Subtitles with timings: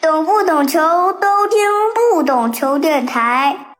[0.00, 1.58] 懂不懂球都听
[2.14, 3.74] 不懂球电台。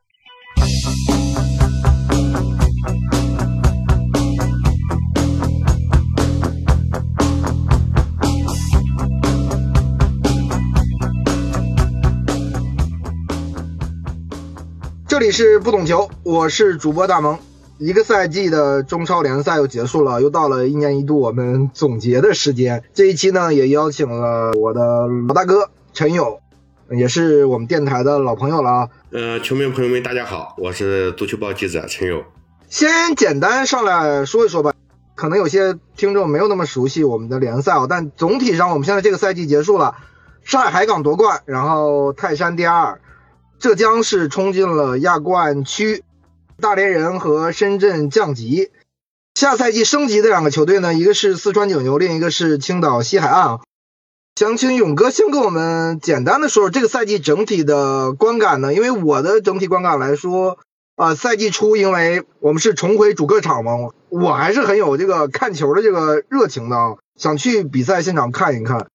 [15.06, 17.38] 这里是不懂球，我是主播大萌。
[17.78, 22.82] 一个赛季的中超联赛又结束了，又到了一年一度我们总结的时间。
[22.92, 26.38] 这一期呢，也邀请了我的老大哥陈友，
[26.92, 28.88] 也是我们电台的老朋友了啊。
[29.10, 32.22] 呃，球迷朋友们，大家好，我是足球报记者陈友。
[32.68, 34.72] 先简单上来说一说吧，
[35.16, 39.96] 可能有些听众没有那么熟悉我们的联赛啊，但总体上我们现在这个赛季结束了，
[40.44, 43.00] 上海海港夺冠，然后泰山第二，
[43.58, 46.04] 浙江是冲进了亚冠区。
[46.60, 48.70] 大连人和深圳降级，
[49.34, 53.58] 下赛季升级的两个球队呢，一个是四川九牛，另一个是青岛西海岸。
[54.38, 58.72] 想请勇哥先跟我们简单的说说这个赛季整体的观感呢？
[58.72, 60.58] 因为我的整体观感来说，
[60.94, 63.72] 啊，赛季初因为我们是重回主客场嘛，
[64.10, 68.86] 我还是很有这个看球的这个热情的啊，想去比赛现场看一看。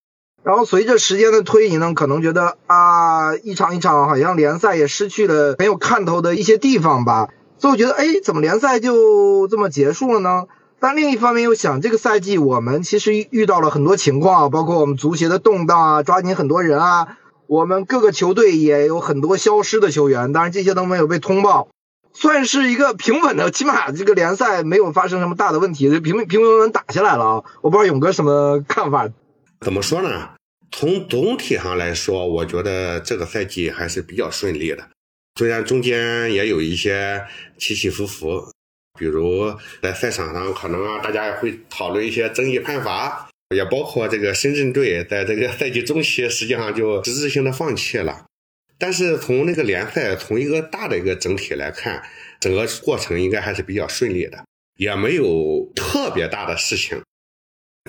[0.44, 7.28] 然后随着时间的推移呢，可能觉得啊，一场一场好像联赛也失去了很有看头的一些地方吧。
[7.58, 10.46] 所以我觉得，哎，怎么联赛就这么结束了呢？
[10.84, 17.18] 但另一方面又想，这个赛季我们其实遇到了很多情况，包括我们足协的动荡啊，抓紧很多人啊，
[17.48, 21.70] 我们各个球队也有很多消失的球员，当然这些都没有被通报，
[22.12, 27.44] 算是一个平稳的，起码这个联赛没有发生什么大的问题，平平平稳稳打下来了啊！
[27.62, 29.08] 我不知道勇哥什么看法？
[29.62, 30.32] 怎么说呢？
[30.70, 34.84] 从总体上来说，我觉得这个赛季还是比较顺利的。
[35.40, 37.24] 虽然中间也有一些
[37.58, 38.52] 起起伏伏，
[39.00, 48.26] 比如在赛场上可能啊，大家也会讨论一些争议判罚，也包括这个深圳队在这个赛季中期实际上就实质性的放弃了。
[48.78, 52.04] 但是从那个联赛从一个大的一个整体来看，
[52.40, 54.46] 整个过程应该还是比较顺利的，
[54.78, 57.02] 也没有特别大的事情。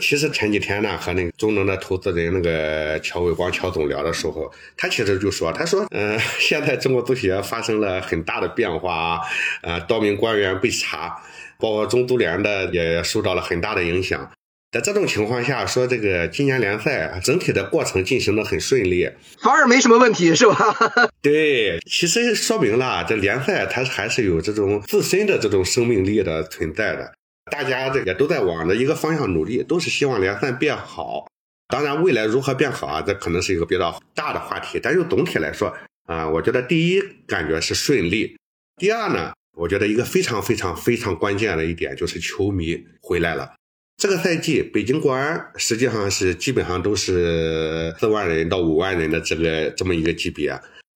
[0.03, 9.21] 其实前几天呢，和那个中能的投资人那个乔伟光乔总聊的时候，他其实就说，他说，嗯，现在中国足协发生了很大的变化啊，
[9.63, 11.17] 呃，多名官员被查，
[11.61, 14.29] 包括中足联的也受到了很大的影响。
[14.73, 19.09] 在这种情况下，说这个今年联赛整体的过程进行的很顺利，
[19.41, 20.77] 反而没什么问题，是吧？
[21.23, 27.13] 对，其实说明了这联赛它还是有这种自身的这种生命力的存在的。
[27.51, 31.27] 大家这个都在往着一个方向努力，都是希望联赛变好。
[31.69, 34.79] 当然，未来如何变好啊，这可能是一个比较大的话题。
[34.83, 35.75] 但就总体来说
[36.07, 38.37] 啊，我觉得第一感觉是顺利。
[38.77, 43.55] 第二呢，我觉得一个非常非常非常关键的一点就是球迷回来了。
[43.97, 50.53] 这个赛季北京国安实际上是基本上都是四万人到五万人的这个这么一个级别。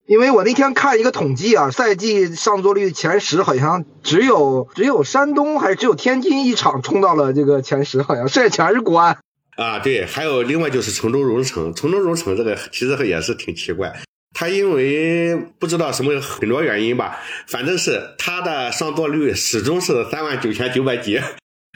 [0.09, 9.19] 因为我那天看一个统计啊，赛季上座率前十好像只有只有山东还是只有天津一场冲到了这个前十，好像剩下全是国安
[9.57, 9.79] 啊。
[9.81, 14.01] 对，还有另外就是成都蓉城，成都蓉城这个其实也是挺奇怪，
[14.33, 21.21] 他因为不知道什么很多原因吧，反正是他的上座率始终是三万九千九百几，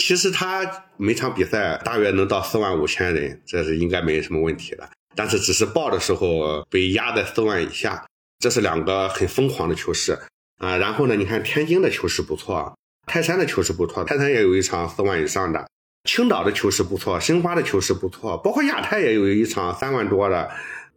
[0.02, 8.02] 其实他每场比赛大约能到四万五千人，这是应该没什么问题的，但是只是报的时候被压在四万以下。
[8.42, 10.18] 这是两个很疯狂的球市
[10.58, 12.76] 啊，然后呢，你看天津的球市不错，
[13.06, 15.64] 泰山的球市不错，泰山也有一场四万以上的，
[16.10, 20.50] 青岛的球市不错，申花的球市不错，包括亚太也有一场三万多的，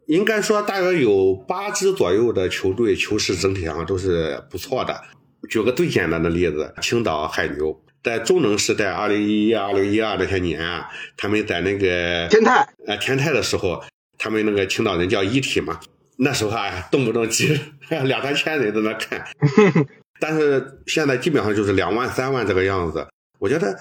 [0.08, 5.00] 应该说大约有八支左右的球队球市整体上都是不错的。
[5.48, 13.84] 举个最简单的例子，青岛海牛在中能时代，二零一一、二零一二那些年啊，他们在那个天泰啊天泰的时候，
[14.18, 15.80] 他们那个青岛人叫一体嘛。
[16.18, 17.60] 那时候啊，动不动几
[17.90, 19.26] 两三千人在那看，
[20.20, 23.06] 但是现在基本上就是两万三万这个样子。
[23.40, 23.78] 我觉得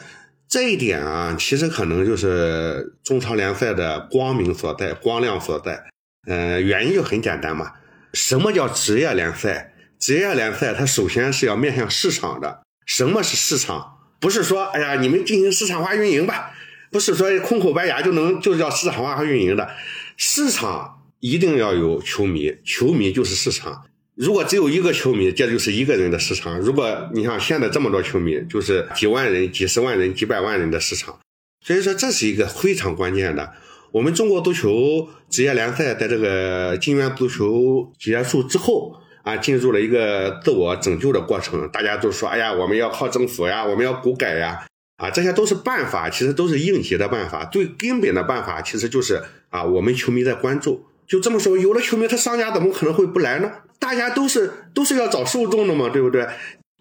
[0.48, 5.84] 这一点啊，其实可能就是中超联赛的光明所在、光亮所在。
[6.26, 7.72] 嗯，原因就很简单嘛。
[8.12, 9.72] 什么叫职业联赛？
[9.98, 12.62] 职业联赛它首先是要面向市场的。
[12.84, 13.98] 什么是市场？
[14.18, 16.50] 不是说哎呀，你们进行市场化运营吧？
[16.90, 19.70] 不是说空口白牙就能就叫市场化运营的
[20.16, 20.93] 市场。
[21.24, 23.82] 一定要有球迷，球迷就是市场。
[24.14, 26.60] 如果只有一个球迷，这就是一个人的市场。
[26.60, 31.18] 如果你像现在这么多球迷，就是几万人、几十万人、几百万人的市场。
[31.64, 33.54] 所以说，这是一个非常关键的。
[33.90, 41.66] 我们中国足球职业联赛在这个金元足球结束之后啊，进入了一个自我拯救的过程。
[41.70, 44.66] 大家都说：“哎呀，我们要靠政府呀，我们要股改呀。”
[45.00, 47.46] 啊，这些都是办法，其实都是应急的办法。
[47.46, 50.84] 最根本的办法，其实就是啊，我们球迷在关注。
[51.06, 53.50] 就这么说，有了球迷，他商家怎么可能会不来呢？
[53.78, 56.26] 大家都是都是要找受众的嘛，对不对？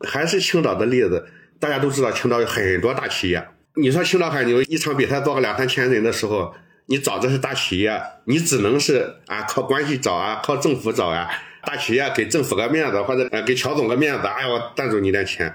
[0.08, 1.26] 还是青岛的例子，
[1.60, 3.46] 大家都知道青岛有很多大企业。
[3.76, 6.54] 你说青岛海牛一场比赛做个两三千人的时候，
[6.86, 11.28] 你找这些大企业，你只能是啊靠关系找啊，靠政府找啊。
[11.66, 15.54] 大企业给政府个面子，或者呃给乔总个面子，哎我赞助你点钱。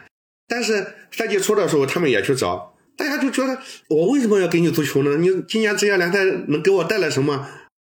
[0.48, 5.16] 但是赛季初的时候，他们也去找，大家就觉得我为什么要给你足球呢？
[5.18, 7.46] 你今年职业联赛能给我带来什么？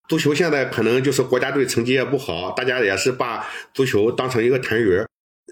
[0.09, 5.03] 足球现在可能就是国家队成绩也不好，大家也是把足球当成一个谈鱼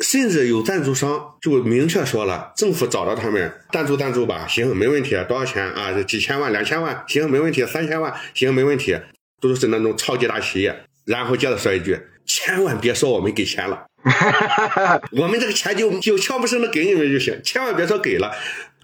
[0.03, 5.93] 甚至有赞助商就明确说了，政府找到他们赞助赞助吧，行，没问题，多少钱啊？
[6.03, 8.99] 几千万、两千万，行，没问题，三千万，行，没问题，
[9.41, 10.85] 都是那种超级大企业。
[11.05, 13.87] 然后接着说一句，千万别说我们给钱了，
[15.13, 18.33] 我们这个钱就就悄不声的给你们就行，千万别说给了，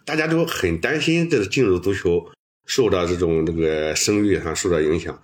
[0.05, 2.31] 大家都很担心这进入足球
[2.67, 5.19] 受到这种这个声誉上受到影响。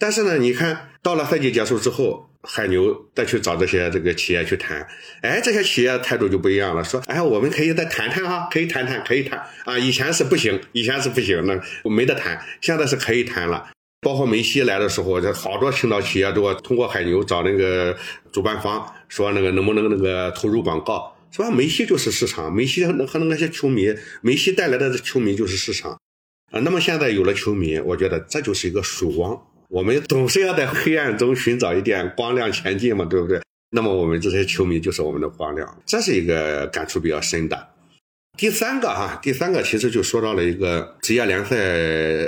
[0.00, 4.88] 但是呢，你看到了赛季结束之后，海牛再去找这些这个企业去谈，
[5.20, 11.60] 哎，这些企业态度就不一样了，说，哎，我们可以再谈谈哈，可以谈谈，可以谈啊，以前是不行，以前是不行，那
[11.90, 13.70] 没得谈，现在是可以谈了。
[14.00, 17.94] 包括梅西来的时候，这好多青岛企业都通过海牛找那个
[18.32, 21.50] 主办方，说那个能不能那个投入广告，是吧？
[21.50, 25.92] 梅西就是市场，梅西和那些球迷，梅西带来的球迷就是市场
[26.50, 26.60] 啊。
[26.60, 29.38] 那么现在有了球迷，我觉得这就是一个曙光。
[29.70, 33.40] 我们总是要在黑暗中寻找一点光亮前进嘛，对不对？
[33.70, 37.68] 那么我们这些球迷就是我们的光亮，这是一个感触比较深的。
[38.36, 41.56] 第三个哈，第三个其实就说到了一个职业联赛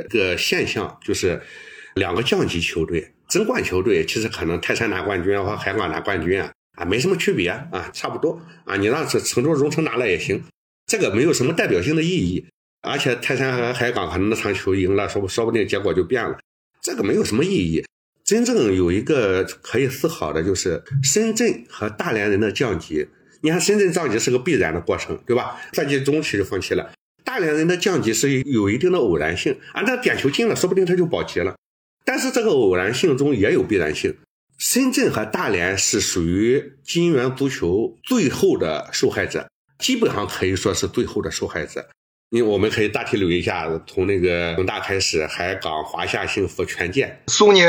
[0.09, 1.43] 个现象，就是
[1.97, 10.41] 两个降级球队、争冠球队，其实可能泰山拿冠军和海港拿冠军啊，啊没什么区别啊，差不多啊，你让这成都荣城拿了也行，
[10.87, 12.47] 这个没有什么代表性的意义。
[12.83, 16.39] 而且泰山和海港可能那场球赢了，说不说不定结果就变了。
[16.83, 17.85] 这个没有什么意义，
[18.25, 23.07] 真正有一个可以思考的就是深圳和大连人的降级。
[23.41, 25.61] 你看深圳降级是个必然的过程，对吧？
[25.73, 26.93] 赛季中期就放弃了。
[27.25, 31.55] 大连人的降级是有一定的偶然性，啊，那点球进了，说不定他就保级了。
[32.05, 34.17] 但是这个偶然性中也有必然性。
[34.59, 39.49] 深圳和大连是属于金元足球最后的受害者，
[39.79, 41.89] 基本上可以说是最后的受害者。
[42.33, 47.69] 因为我们可以大体捋一下，从那个恒大开始，海港、华夏幸福、权健、苏宁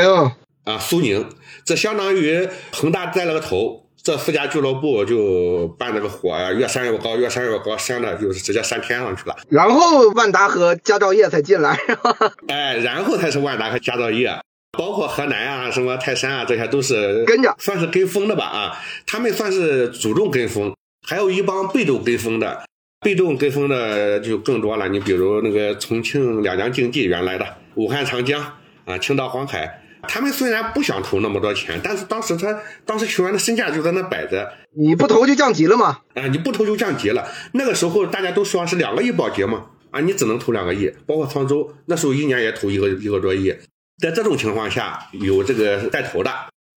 [0.64, 1.28] 啊，苏宁，
[1.66, 9.36] 这相当于恒大带了个头，这四家俱乐部就办这个火呀，越扇越高，越扇越高，扇的就是直接扇天上去了。
[9.50, 11.78] 然后万达和佳兆业才进来，
[12.48, 14.34] 哎，然后才是万达和佳兆业，
[14.78, 20.74] 包括河南啊、什么泰山啊，这些都是跟着，算是跟风的吧啊，他们算是主动跟风，
[21.06, 22.64] 还有一帮被动跟风的。
[23.04, 28.42] 被动跟风的就更多了，你比如那个重庆两江竞技原来的武汉长江
[28.86, 35.98] 啊，青岛黄海，他们虽然不想投那么多钱，但是当时他当时球员的身价就在那摆着，你不投就降级了嘛？
[36.14, 37.28] 啊，你不投就降级了。
[37.52, 43.54] 那个时候大家都说是两个亿保级嘛，啊，你只能投两个亿，包括沧州那时候一年也投一个一个多亿，
[44.02, 46.30] 在这种情况下有这个带头的。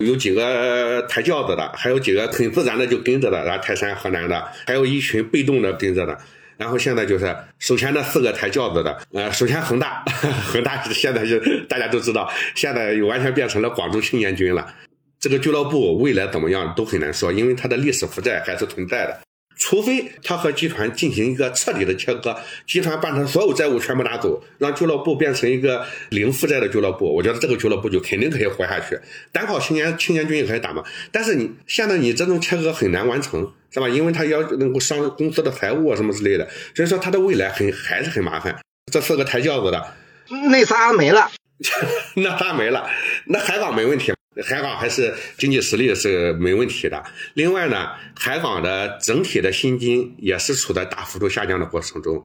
[0.05, 6.17] 有几个抬轿子的，还有几个很自然的就跟着的，然后泰山、河南的，还有一群被动的跟着的。
[6.59, 10.03] 然后现在就是首先那四个抬轿子的，呃，首先恒大，
[10.53, 11.39] 恒大现在就
[11.69, 14.75] 大家都知道，现在又完全变成了广州青年军了。
[15.19, 19.26] 这个俱乐部未来怎么样都很难说，因为它的历史负债还是存在的。
[19.57, 22.37] 除非他和集团进行一个彻底的切割，
[22.67, 28.99] 集团把他所有债务全部拿走，让俱乐部变成一个零负债的俱乐部，我觉得这个俱乐部就肯定可以活下去。
[29.33, 30.85] 单靠青年青年军也可以打嘛。
[31.11, 33.89] 但是你现在你这种切割很难完成，是吧？
[33.89, 38.55] 因为他要能够上公司的财务啊什么之类的，所以说他的未来很还是很麻烦。
[38.93, 39.95] 这四个抬轿子的，
[40.51, 41.31] 那仨没了，
[42.17, 42.89] 那仨没了，
[43.27, 44.13] 那海港没问题。
[44.45, 47.03] 海港还是经济实力是没问题的。
[47.35, 52.23] 另外呢，海港的整体的薪金也是处在大幅度下降的过程中。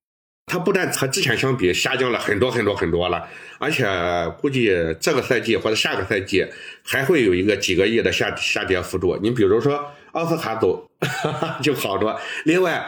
[0.48, 3.26] 它不但和之前相比下降了很多很多很多了，
[3.58, 3.88] 而且
[4.42, 6.46] 估计这个赛季或者下个赛季
[6.84, 9.18] 还会有一个几个亿的下下跌幅度。
[9.22, 10.86] 你比如说奥斯卡走
[11.64, 12.20] 就好多。
[12.44, 12.86] 另外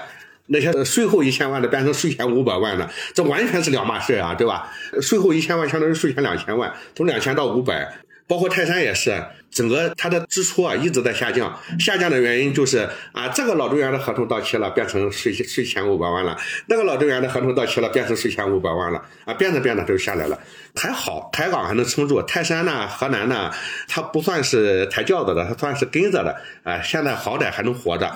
[0.47, 4.69] 那些税后一千万的变成税前五百万的，这完全是两码事啊，对吧？
[5.01, 7.89] 税后一千万相当于税前两千万，从两千到五百。
[8.27, 16.35] 包括泰山也是，整个它的支出啊一直在下降，下降的原因就是啊，这个老队员的合同到期了，变成税税前五百万了；
[16.67, 20.39] 那个老队员的合同到期了，变成税前五百万了，啊，变着变着就下来了。
[20.75, 23.51] 还好，台港还能撑住，泰山呢、河南呢，
[23.87, 28.11] 它不算是抬轿子的，它算是跟着的，啊，现在好歹还能活着。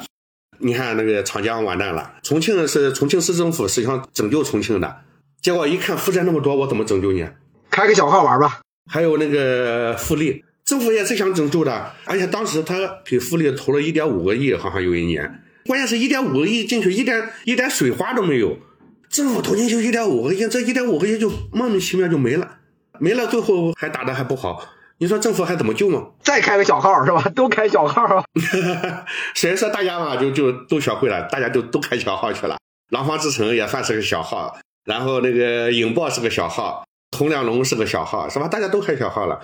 [0.59, 5.01] 你看那个长江完蛋了，重庆是重庆市政府是想拯救重庆的，
[5.41, 7.27] 结果一看负债那么多，我怎么拯救你？
[7.69, 8.61] 开个小号玩吧。
[8.87, 12.75] 还有那个富力，政府也是想拯救的，而且当时他
[13.05, 18.57] 给富力投了一点五个亿，好像有一年，关键是一点五个亿进去，一点一点水花都没有，
[19.09, 22.57] 政府投进去一点五个亿，这一点五个亿就莫名其妙就没了，
[22.99, 24.73] 没了，最后还打的还不好。
[24.99, 26.07] 你说政府还怎么救吗？
[26.23, 27.21] 再开个小号是吧？
[27.35, 28.25] 都开小号。
[29.35, 32.57] 所以说大家嘛，就就都学会了，大家就都开小号去了。
[32.89, 38.47] 廊坊之城也算是个小号，然后那个影豹是个小号，洪亮龙是个小号，是吧？
[38.47, 39.39] 大家都开小号了。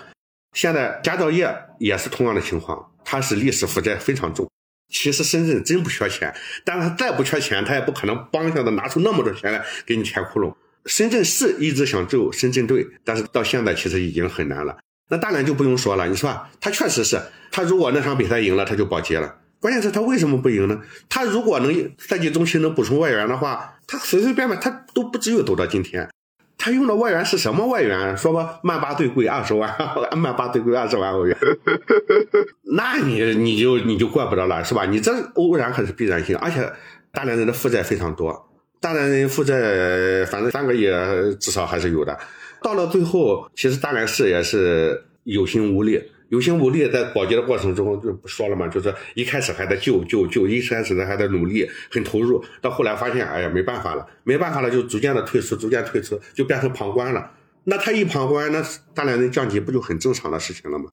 [0.53, 4.49] 现在佳兆业也是同样的情况，它是历史负债非常重。
[4.89, 6.31] 其实深圳真不缺钱，
[6.63, 10.53] 但是他再不缺钱，他也不可能帮下子拿出那么多钱来给你填窟窿。
[10.85, 14.77] 深圳市一直想救深圳队，但是到现在其实已经很难了。
[15.09, 17.19] 那大连就不用说了，你说他确实是，
[17.51, 19.35] 他如果那场比赛赢了，他就保级了。
[19.59, 20.79] 关键是他为什么不赢呢？
[21.09, 26.07] 他如果能赛季中期能补充外援的话，他随随便便他都不至于走到今天。
[26.63, 28.15] 他用的外援是什么外援？
[28.15, 29.69] 说吧，曼巴最贵二十万，
[30.15, 31.37] 曼巴最贵二十万欧元。
[32.73, 34.85] 那你你就你就怪不得了，是吧？
[34.85, 36.71] 你这偶然还是必然性，而且
[37.11, 40.85] 大连人的负债非常多，大连人负债反正三个亿
[41.37, 42.17] 至少还是有的。
[42.61, 46.01] 到了最后，其实大连市也是有心无力，
[46.33, 57.29] 有心无力，在保级的过程中就不说了嘛，就是一开始还在救救救，一开始呢还在努力，很投入，到后来发现，哎呀，没办法了，没办法了，就逐渐的退出，逐渐退出，就变成旁观了。
[57.65, 60.85] 那他一旁观，那大连人降级不就很正常的事情了吗？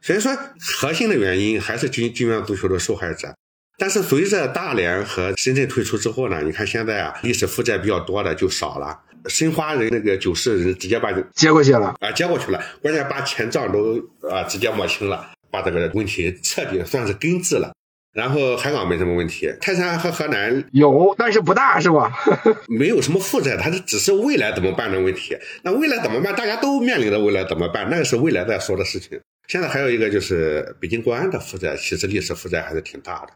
[0.00, 0.34] 所以说，
[0.80, 3.34] 核心的原因还是金金元足球的受害者。
[3.76, 8.98] 但是随着大连和深圳退出之后呢，你看现在啊，历史负债比较多的就少了。
[9.28, 13.98] 申花人那个九世人直接把接过去了啊，接过去了，关键把前账都
[14.30, 17.72] 啊直接抹清了，把这个问题彻底算是根治了。
[18.12, 22.10] 然后海港没什么问题，泰山和河南有，但是不大是吧？
[22.66, 25.36] 没有什么负债，它是只是未来怎么办的问题。
[25.62, 26.34] 那未来怎么办？
[26.34, 29.20] 大家都面临着未来怎么办，那是未来在说的事情。
[29.48, 33.32] 现在还有一个就是北京国安的负债，其实历史负债还是挺大的。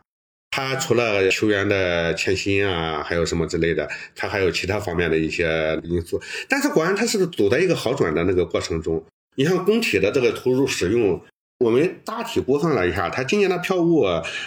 [0.50, 6.20] 他除了球员的欠薪啊，还有什么之类的，他还有其他方面的一些因素。
[6.48, 9.02] 但是国安他是走在一个好转的那个过程中。
[9.36, 11.20] 你像工体的这个投入使用，
[11.60, 14.04] 我们大体估算了一下，他今年的票务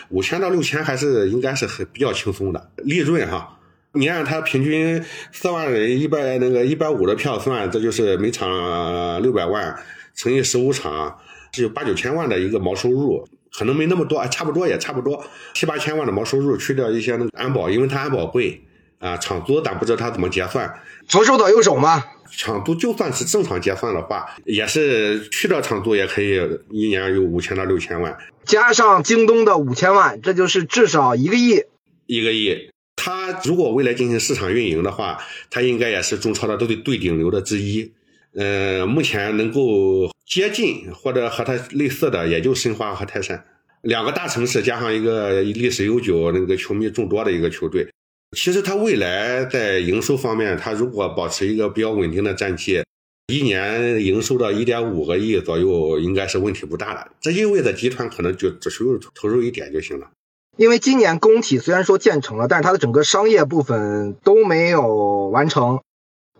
[0.10, 3.60] 五千到六千还是应该是很比较轻松的利润哈。
[3.94, 9.74] 你按他平均四万人一百那个一百五的票算，这就是每场六百万
[10.14, 11.18] 乘以十五场，
[11.54, 13.26] 是有八九千万的一个毛收入。
[13.58, 18.62] 可能没那么多啊，差不多也差不多七八千万的毛收入，去掉一些那个安保，因为他安保贵
[19.00, 20.74] 啊，场租咱不知道他怎么结算，
[21.08, 22.04] 左手倒右手嘛。
[22.36, 26.40] 场租就算是正常结算的话，也是去掉场租也可以
[26.72, 31.62] 一年有五千到六千万，加上京东的五千万，这就是至少一个亿。
[32.08, 35.20] 一个亿，他如果未来进行市场运营的话，
[35.52, 37.92] 他应该也是中超的都得最顶流的之一。
[38.36, 43.44] 呃，目前能够接近或者和它类似的，也就申花和泰山
[43.82, 47.88] 两个大城市，加上一个历史悠久、那个球迷众多的一个球队。
[48.36, 52.82] 其实它未来在营收方面，它如果保持一个比较稳定的战绩，
[53.28, 57.12] 一年营收到一点五个亿左右，应该是问题不大的。
[57.20, 60.10] 这意味着集团可能就只需要投入一点就行了。
[60.58, 65.82] 因为今年工体虽然说建成了，但是它的整个商业部分都没有完成。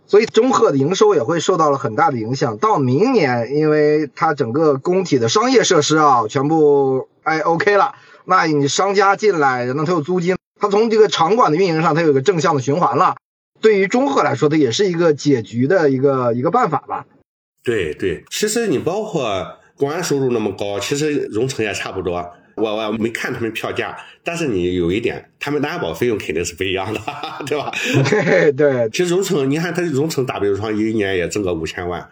[0.06, 2.58] 所以中赫的营收也会受到了很大的影响。
[2.58, 7.96] 到明年，因为它整个工体的商业设施啊，全部哎 OK 了，
[8.26, 13.16] 那你商家进来，那他有租金，他从这个场馆的运营上，他有个正向的循环了。
[13.62, 17.06] 对于中赫来说，它也是一个解局的一个一个办法吧。
[17.64, 22.30] 对对，其实你包括国安收入那么高，其实荣成也差不多。
[22.56, 27.00] 我我没看他们票价，但是你有一点，他们的安保费用肯定是不一样的，
[27.46, 27.72] 对吧？
[28.10, 28.90] 对对。
[28.90, 32.08] 其实荣成，你看他荣成打比方，一年也挣个五千万，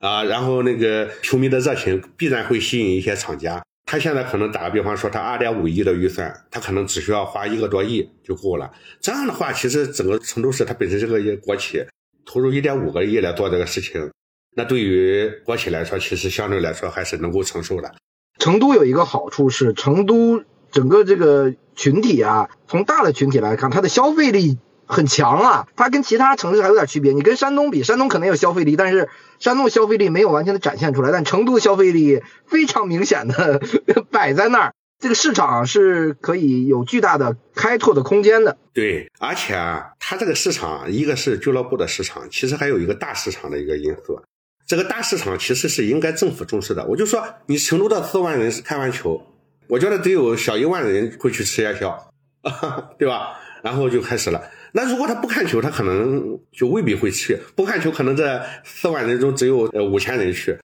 [0.00, 3.62] 啊，然后那个球迷的热情必然会吸引一些厂家。
[3.84, 8.72] 他现在可能打个比方说，他二点五亿的预算，他可能只需要花一个多亿就够了。
[9.00, 11.84] 这样的话，其实整个成都市它本身是个国企，
[12.24, 14.10] 投入一点五个亿来做这个事情，
[14.56, 17.94] 那对于国企来说，其实相对来说还是能够承受的。
[18.42, 25.68] 成都有一个好处是，成都整个这个群体啊，从大的群体来看，它的消费力很强啊。
[25.76, 27.12] 它跟其他城市还有点区别。
[27.12, 29.08] 你跟山东比，山东可能有消费力，但是
[29.38, 31.12] 山东消费力没有完全的展现出来。
[31.12, 33.62] 但成都消费力非常明显的
[34.10, 38.56] 摆在那儿，这个市场是可以有巨大的开拓的空间的。
[38.74, 44.20] 对，而且啊，它这个市场，一个是俱乐部的市场，其实还有一个大市场的一个因素。
[44.66, 46.86] 这个大市场其实是应该政府重视的。
[46.86, 49.20] 我就说，你成都的四万人是看完球，
[49.68, 52.12] 我觉得得有小一万人会去吃夜宵，
[52.98, 53.38] 对吧？
[53.62, 54.42] 然后就开始了。
[54.72, 60.58] 那如果他不看球，他可能就未必会去；不看球，可能这四万人中只有呃五千人去。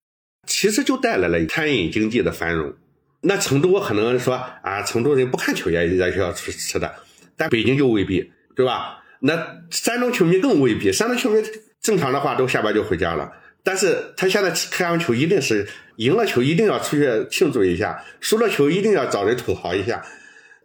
[0.46, 2.72] 其实就带来了餐饮经济的繁荣。
[3.20, 6.94] 那成都可能说啊，成都人不看球也也需要吃吃的，
[7.36, 9.02] 但北京就未必，对吧？
[9.20, 11.42] 那山东球迷更未必，山东球迷
[11.82, 13.30] 正常的话都下班就回家了，
[13.68, 20.02] 但是他现在看完球一定是赢了球一定要出去庆祝一下，输了球一定要找人吐槽一下。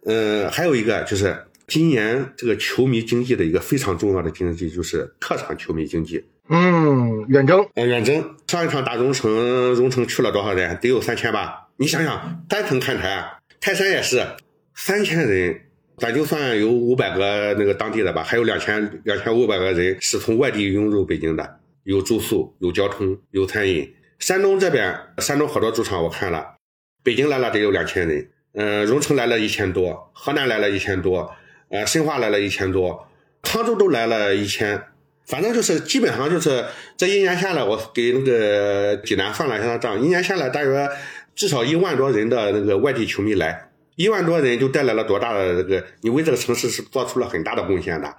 [0.06, 6.24] 嗯，还有一个就是今年这个球迷经济的一个非常重要的经济就是客场球迷经济。
[6.48, 9.30] 嗯，远征，呃，远征上一场打荣城，
[9.74, 10.78] 荣城去了多少人？
[10.80, 11.68] 得有三千吧？
[11.76, 13.22] 你想想，单程看台，
[13.60, 14.26] 泰山也是
[14.74, 15.60] 三千人，
[15.98, 23.94] 咱就算有五百个那个当地的吧，还有两千两千五百个人是从外地涌入北京的，有住宿，有交通，有餐饮。
[24.18, 26.56] 山东这边，山东好多主场我看了，
[27.02, 31.30] 北京来了得有两千人，嗯，荣城来了一千多，河南来了一千多，
[31.68, 33.06] 呃，申花来了一千多，
[33.42, 34.82] 沧州都来了一千。
[35.26, 40.88] 反正就是基本上就是这一年下来，我给那个济南算了一下账，一年下来大约
[41.34, 48.16] 至少一万多人的那个外地球迷来，一万多人就带来了多大的这个，你为这个城市是做出了很大的贡献的。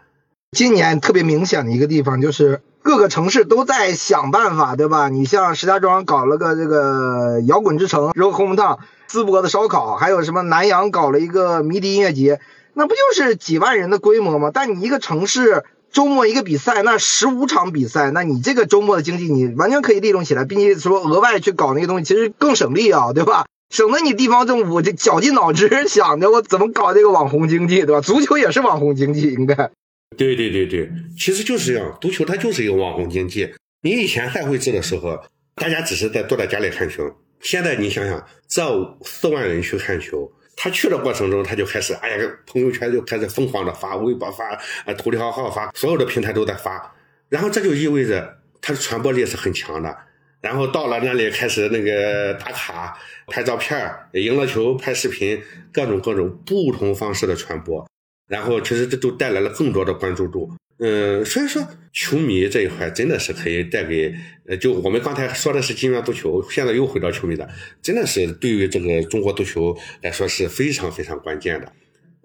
[0.52, 5.10] 今年特别明显的一个地方就是各个城市都在想办法，对吧？
[5.10, 8.78] 你像石家庄搞了个这个摇滚之城，然后红木烫，
[9.10, 12.40] 淄博的烧烤，还有什么南阳搞了一个迷笛音乐节，
[12.76, 14.52] 那不就是几万人的规模吗？
[14.54, 15.66] 但你一个城市。
[15.92, 23.46] 周末一个比赛，那十五场比赛，那你这个周末的经济你完全可以利用起来，并且说额外去搞那个东西，其实更省力啊，对吧？
[23.70, 28.02] 省得你地方政府这绞尽脑汁想着我怎么搞这个网红经济，对吧？
[28.02, 29.72] 足球也是网红经济，应该。
[30.18, 33.54] 对对对对，其实就是这样，足球它就是一个网红经济。
[33.82, 35.20] 你以前赛会制的时候，
[35.56, 37.04] 大家只是在坐在家里看球，
[37.42, 40.32] 现在你想想，这四万人去看球。
[40.58, 44.54] 他去的过程中，他就开始，哎呀，朋友圈就开始疯狂的发，微博发，
[44.86, 46.96] 啊，头条号发，所有的平台都在发，
[47.28, 49.94] 然后这就意味着它的传播力是很强的。
[50.40, 52.98] 然后到了那里开始那个打卡、
[53.28, 53.78] 拍照片，
[54.14, 55.42] 赢了球拍视频，
[55.74, 57.86] 各种各种不同方式的传播，
[58.28, 60.52] 然后其实这都带来了更多的关注度。
[60.78, 64.14] 嗯，所以说球迷这一块真的是可以带给，
[64.46, 67.48] 呃，就我们刚才说的是金元足球，现在又回到球迷的，
[67.82, 71.72] 真的是对于这个中国足球来说是非常非常关键的。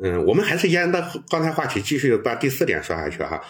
[0.03, 3.41] 嗯，我们还是沿着刚才话题继续把第四点说下去哈。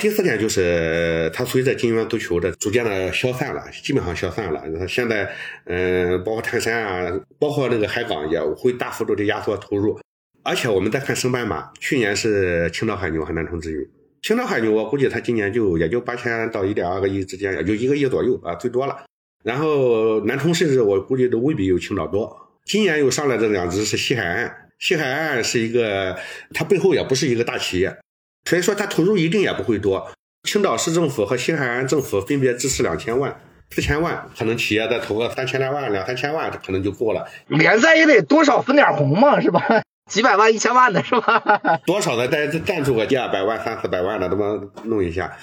[0.00, 4.62] 第四点就是它随着金元足球的逐渐的消散了，基本上消散了。
[4.86, 5.28] 现在，
[5.64, 10.00] 嗯，包括泰山啊，包括那个海港也会大幅度的压缩投入，
[10.48, 13.86] 而且我们再看升班马，去年是青岛海牛和南充之鱼。
[14.22, 18.96] 青岛海牛，我估计它今年就也就八千到一点二个亿之间，也就一个亿左右啊，最多了。
[19.44, 22.34] 然后南充甚至我估计都未必有青岛多。
[22.64, 26.16] 今年又上来这两只是西海岸，西海岸是一个，
[26.54, 27.94] 它背后也不是一个大企业，
[28.48, 30.10] 所以说它投入一定也不会多。
[30.44, 37.28] 青岛市政府和西海岸政府分别支持两千万、四千万，可能企业再投个三千来万、两三千万，可能就够了。
[37.48, 39.82] 联赛也得多少分点红嘛，是吧？
[40.08, 41.60] 几百万、一千万的是吧？
[41.86, 45.36] 多少的再赞助个一二百万、三四百万的，他妈弄一下。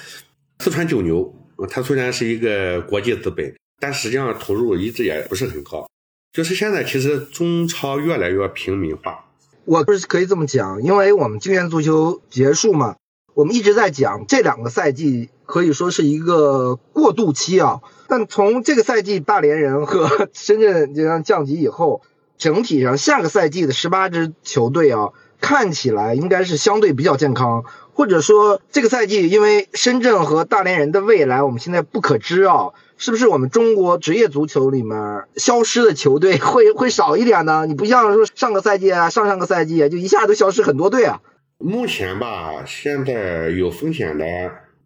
[0.60, 1.34] 四川九牛，
[1.70, 5.88] 它虽然是一个国际资本，但实际上投入一直也不是很高。
[6.34, 9.26] 就是现在，其实中超越来越平民化。
[9.66, 12.96] 我不是可以这么讲，因为我们今年足球结束嘛，
[13.34, 17.82] 我们一直在讲这两个赛季可以说是一个过渡期啊。
[18.08, 22.02] 但从这个赛季大连人和 深圳这样降级以后。
[22.38, 37.66] 整体上，下个赛季的十八支球队啊，看起来应该是相对比较健康，或者说这个赛季，因为深圳和大连人的未来，我们现在不可知啊，是不是我们中国职业足球里面消失的球队会会少一点呢？
[37.66, 41.22] 你不像说上个赛季啊，上上个赛季就一下都消失很多队啊。
[41.58, 44.26] 目前吧，现在有风险的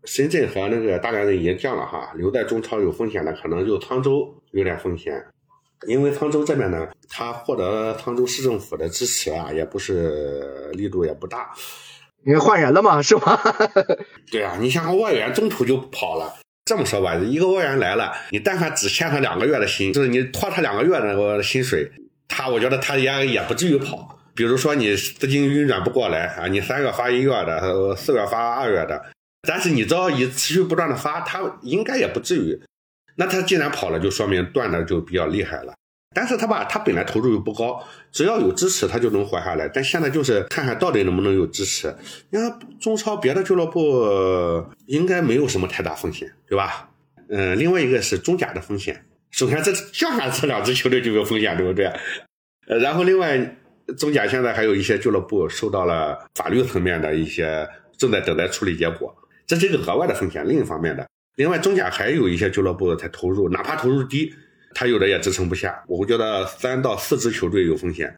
[0.04, 5.26] 深圳和那个大连人已经降了哈，留在中超有风险的可能就沧州有点风险。
[5.88, 11.52] 因为沧州这边呢，他获得沧州市政府的支持啊，也不是力度也不大，
[12.26, 13.42] 因为换人了嘛，是吧？
[14.30, 16.36] 对啊，你像个外援中途就跑了。
[16.65, 21.89] 这么说吧，一个外援来了，你但凡只欠他两个月的薪，就是你拖他两个月的那个薪水，
[22.28, 24.20] 他我觉得他也也不至于跑。
[24.36, 29.04] 比如说你资金运转不过来啊，你三月发一月的，四月发二月的，
[29.48, 32.62] 但是你只要一持续不断的发，他应该也不至于。
[33.20, 35.74] 那他既然跑了，就说明断的就比较厉害了。
[36.16, 39.68] 但是他吧，他本来投入又不高，只要有支持，他就能活下来。
[39.68, 41.94] 但现在就是看看到底能不能有支持。
[42.30, 46.90] 你看中超别的俱乐部应该没有什么太大风险，对吧？
[47.28, 49.06] 嗯，另外一个是中甲的风险。
[49.32, 51.88] 首先这降下这两支球队就有风险，对不对？
[52.68, 53.58] 呃，然后另外
[53.98, 59.14] 中甲现在还有一些俱乐部受到了法律层面的一些正在等待处理结果，
[59.46, 60.48] 这是一个额外的风险。
[60.48, 61.06] 另一方面的。
[61.39, 64.34] 另外，中甲还有一些俱乐部在投入，哪怕投入低，
[64.75, 65.82] 他有的也支撑不下。
[65.88, 68.13] 我觉得三到四支球队有风险。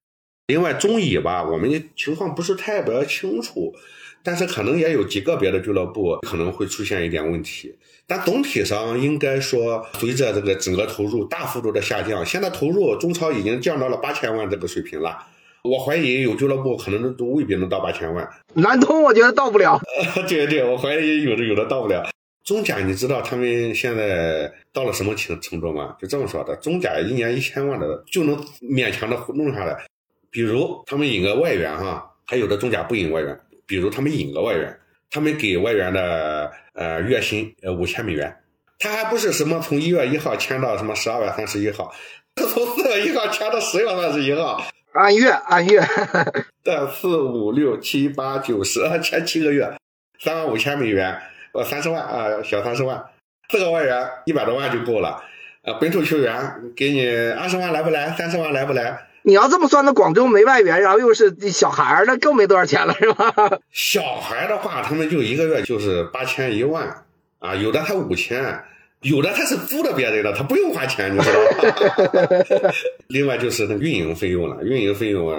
[0.47, 3.75] 另外中乙吧，我们情况不是特别清楚，
[4.23, 7.77] 但是可能也有几个别的俱乐部可能会出现一点问题。
[8.07, 15.27] 但总体上应该说，随着这个整个投入大幅度的下降，现在投入中超已经降到了八千万这个水平了。
[15.63, 18.27] 我怀疑有俱乐部可能都未必能到八千万。
[18.55, 19.79] 南通我觉得到不了。
[20.27, 22.03] 对对，我怀疑有的有的到不了。
[22.43, 25.95] 中甲你知道他们现在到了什么程程度吗？
[25.99, 29.86] 就这么说的，中甲一年一千万的就能勉强的弄下来。
[30.30, 33.39] 比如他们引个外援哈，还有的中甲不引外援。
[33.67, 38.36] 比如他们引个外援，他们给外援的呃月薪呃五千美元，
[38.80, 41.93] 他还不是什么从一月一号签到什么十二月三十一号，
[42.38, 45.82] 是从四月一号签到十月三十一号，按月按月，
[46.63, 49.73] 对，四五六七八九十，签七个月，
[50.19, 51.17] 三万五千美元，
[51.54, 53.04] 呃三十万啊小三十万，
[53.50, 55.22] 四个外援一百多万就够了，
[55.64, 56.36] 呃本土球员
[56.76, 58.12] 给你二十万来不来？
[58.18, 59.08] 三十万来不来？
[59.24, 63.34] 你要这么算，那广州没外援，然后又是小孩儿，那更没多少钱了，是吧？
[63.72, 67.04] 小孩的话，他们就一个月就是八千一万
[67.38, 68.64] 啊，有的他五千，
[69.02, 72.74] 有的他是租的别人的，他不用花钱，你知道吧？
[73.10, 75.32] 另外就是那运营费用了，运营费用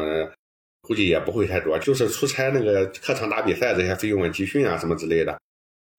[0.82, 5.36] 估计也不会太多，就是出差那个客场打比赛这些费用啊、集训啊什么之类的。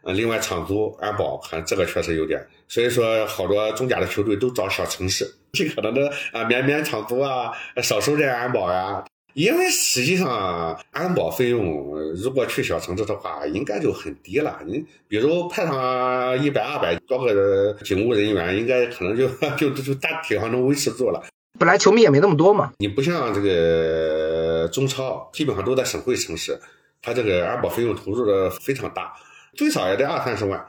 [0.03, 9.03] 啊，另外场租、安保，看这个确实有点，所以说好多中甲的球队都找小城市， 尽可能的啊免免场租啊，少收点安保呀。
[9.33, 14.59] 因为实际上安保费用如果去小城市的话，应该就很低了。
[14.67, 21.23] 你比如派上一百、二百多个警务人员，应该可能就 就就大体上能维持住了。
[21.57, 22.73] 本来球迷也没那么多嘛。
[22.77, 26.59] 你不像这个中超，基本上都在省会城市，
[27.01, 29.13] 它这个安保费用投入的非常大。
[29.55, 30.65] 最少也得二三十万，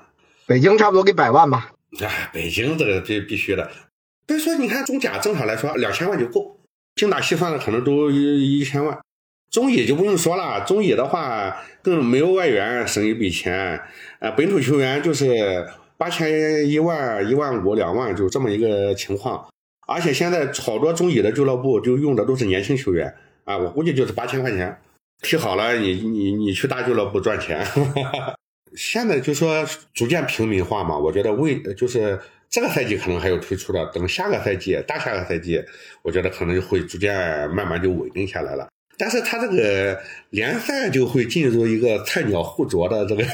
[0.46, 1.72] 北京差不多给百万吧。
[2.00, 3.70] 哎，北京这个必必须的。
[4.26, 6.58] 所以说，你看中甲正常来说两千万就够，
[6.96, 8.98] 精打细算的可能都一一千万。
[9.50, 13.80] 中乙就不用说了，中乙的话更没有外援省一笔钱，
[14.18, 19.46] 呃，本土球员就是八千一万、一万五、两万，就这么一个情况。
[19.86, 24.76] 而且现在好多中乙的俱乐部就用的都是年轻球员啊，我估计就是八千块钱，
[25.22, 27.64] 踢好了你你你去大俱乐部赚钱。
[28.76, 35.62] 现在就说逐渐平民化嘛，我觉得未就是这个赛季可能还有推出的，等下个赛季、大下个赛季，
[36.02, 37.14] 我觉得可能就会逐渐
[37.50, 38.68] 慢慢就稳定下来了。
[38.96, 43.24] 但是它这个联赛就会进入一个菜鸟互啄的这个。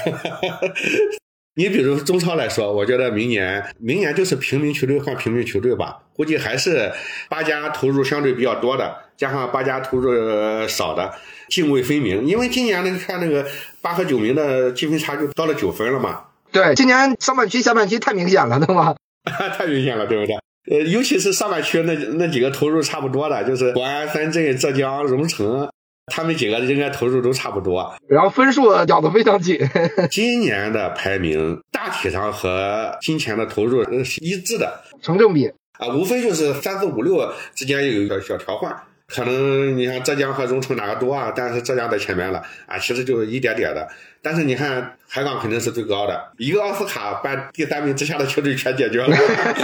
[1.56, 6.90] 你比如中超来说，我觉得明年明年就是平民球队换平民球队吧，估计还是
[7.28, 11.12] 八家投入相对比较多的，加上八家投入少的，
[11.48, 12.24] 泾渭分明。
[12.24, 13.46] 因为今年呢，你看那个
[13.82, 16.22] 八和九名的积分差就到了九分了嘛。
[16.52, 18.94] 对，今年上半区、下半区太明显了，对吗？
[19.56, 20.36] 太明显了，对不对？
[20.70, 25.68] 呃，尤其是上半区那那几个投入差不多的，就是国安、三镇、浙江、荣成。
[26.12, 29.60] 他们几个应该投入都差不多，然后分数咬得非常紧。
[30.10, 35.46] 今年的排名大体上和金钱的投入是一致的，成正比
[35.78, 38.76] 啊，无非就是三四五六之间有一个小调换，
[39.10, 41.32] 可能你看浙江和荣成哪个多啊？
[41.34, 43.86] 但是浙江在前面了啊，其实就是一点点的。
[44.22, 49.16] 但是你看海港肯定是最高的，一个奥斯卡把第三名之下的球队全解决了。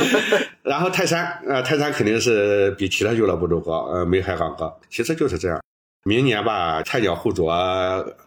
[0.65, 5.61] 然后泰山呃，泰山肯定是比其他俱乐部都高，呃，没海港高，其实就是这样。
[6.05, 7.53] 明年吧，菜鸟互啄，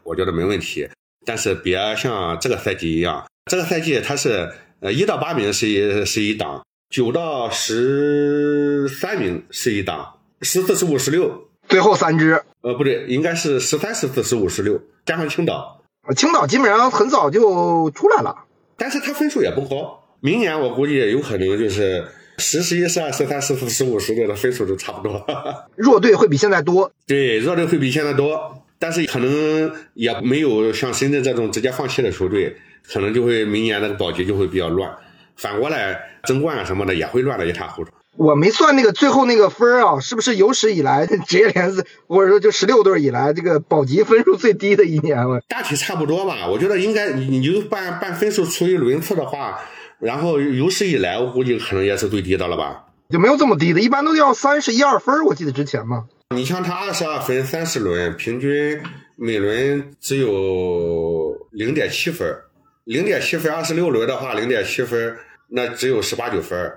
[0.03, 0.87] 我觉得没问题。
[1.25, 12.41] 但是别像这个赛季一样，这个赛季它是呃一到八名是一是一档，九到十三名是一档，十四、十五、十六，最后三支。
[12.61, 15.81] 呃，不对，应该是十三、十四、十五、十六，加上青岛。
[16.15, 18.45] 青岛基本上很早就出来了，
[18.77, 20.03] 但是他分数也不高。
[20.21, 22.05] 明年我估计有可能就是。
[22.41, 25.25] 十、十一、十二、十三、十四、十五、十六的分数都差不多，
[25.75, 26.89] 弱队会比现在多。
[27.05, 32.55] 对，弱队会比现在多，但是可能也没有像深圳这种直接放弃的球队，
[32.87, 34.89] 可能就会明年那个保级就会比较乱。
[35.35, 37.91] 反过来争冠啊什么的也会乱的一塌糊涂。
[38.19, 45.39] 我没算那个最后那个分啊，是不是有史以来职业联赛或者说就十六队以来这个保级分数最低的一年了？
[45.47, 49.61] 大体差不多吧，我觉得应该你你就办办分数除以轮次的话。
[49.99, 52.87] 然后有史以来，我估计可能也是最低的了吧？
[53.09, 56.03] 就没有这么低的，一般都要三十一二分，我记得之前嘛。
[56.35, 58.81] 你像他二十二分三十轮，平均
[59.15, 62.35] 每轮只有零点七分，
[62.83, 65.15] 零点七分二十六轮的话，零点七分
[65.47, 66.69] 那只有十八九分。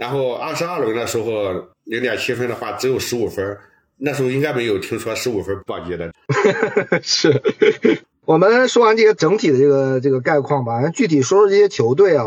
[0.00, 1.52] 然后二十二轮的时候，
[1.84, 3.58] 零点七分的话只有十五分，
[3.98, 6.10] 那时候应该没有听说十五分暴击的。
[7.04, 7.42] 是。
[8.24, 12.24] 我们说完这些整体的这个这个概况吧，具体说说这些球队啊。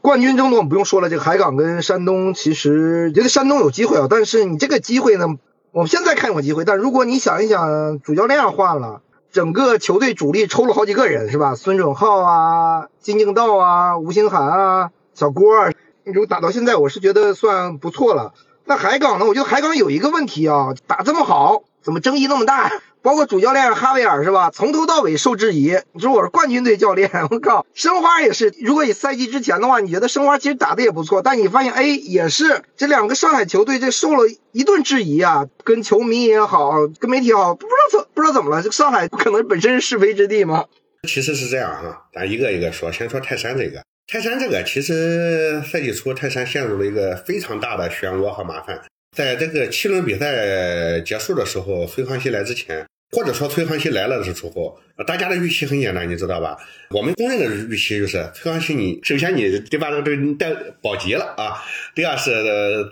[0.00, 5.26] 冠军争夺我们不用说了，这个海港跟山东其实觉得山东有机会啊，但是你这个机会呢，
[5.72, 11.56] 我们现在看有机会，但如果你想一想，主教练换了，整个球队主力抽了好几个人是吧？
[11.56, 15.72] 孙准浩啊，金敬道啊，吴兴涵啊，小郭啊，
[16.06, 18.32] 如果打到现在，我是觉得算不错了。
[18.64, 19.26] 那海港呢？
[19.26, 22.70] 我觉得海港有一个问题啊，打这么好，怎么争议那么大？
[23.02, 24.50] 包括主教练哈维尔是吧？
[24.52, 25.76] 从头到尾受质疑。
[25.92, 28.54] 你说我是冠军队教练，我靠，申花也是。
[28.60, 38.62] 如果以赛季之前的话，你觉得申花其实打的也不错，但你发现哎，也是这两个上海球队这受了一顿质疑啊，跟球迷也好，跟媒体也好，不知道怎不知道怎么了。
[38.62, 40.66] 这上海可能本身是是非之地吗？
[41.08, 43.82] 其实是这样哈，咱一个一个说，先说泰山这个。
[44.06, 48.80] 泰山这个其实赛季初，泰山陷入了一个非常大的漩涡和麻烦。
[49.16, 52.86] 在这个七轮比赛结束的时候，崔康熙来之前。
[53.12, 56.56] 或者说崔康熙来了的时候，大家的预期很简单，你知道吧？
[56.90, 61.62] 我们公认的预期就是崔康熙，你首先你得把这个队带保级了啊。
[61.94, 62.30] 第二是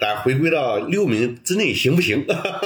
[0.00, 2.24] 咱回归到六名之内行不行？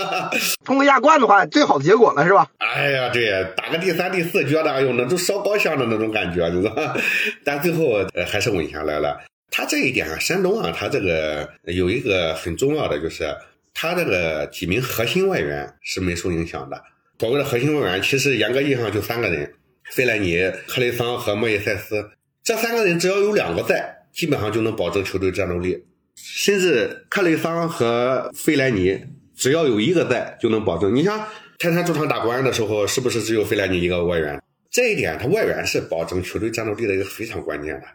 [0.64, 2.50] 通过亚冠的话，最好的结果了是吧？
[2.58, 6.96] 哎呀，对，打个第三、第四，觉得哎呦，那都烧高香的那种感觉，你知道
[7.44, 9.18] 但最后还是稳下来了。
[9.50, 13.34] 他这一点啊，山东啊，他这个有一个很重要的，就是
[13.72, 16.80] 他这个几名核心外援是没受影响的。
[17.18, 19.52] 所谓的核心外援，其实严格意义上就三个人：
[19.90, 22.11] 费莱尼、克雷桑和莫耶塞斯。
[22.44, 25.85] 这三个人只要有两个在，基本上就能保证球队战斗力。
[26.14, 28.98] 甚至克雷桑和费莱尼
[29.35, 30.94] 只要有一个在，就能保证。
[30.94, 31.26] 你像
[31.59, 34.40] 泰山主场打国安的时候，是不是只有费莱尼一个外援？
[34.70, 37.87] 这一点，他外援是保证球队战斗力的一个非常关键的。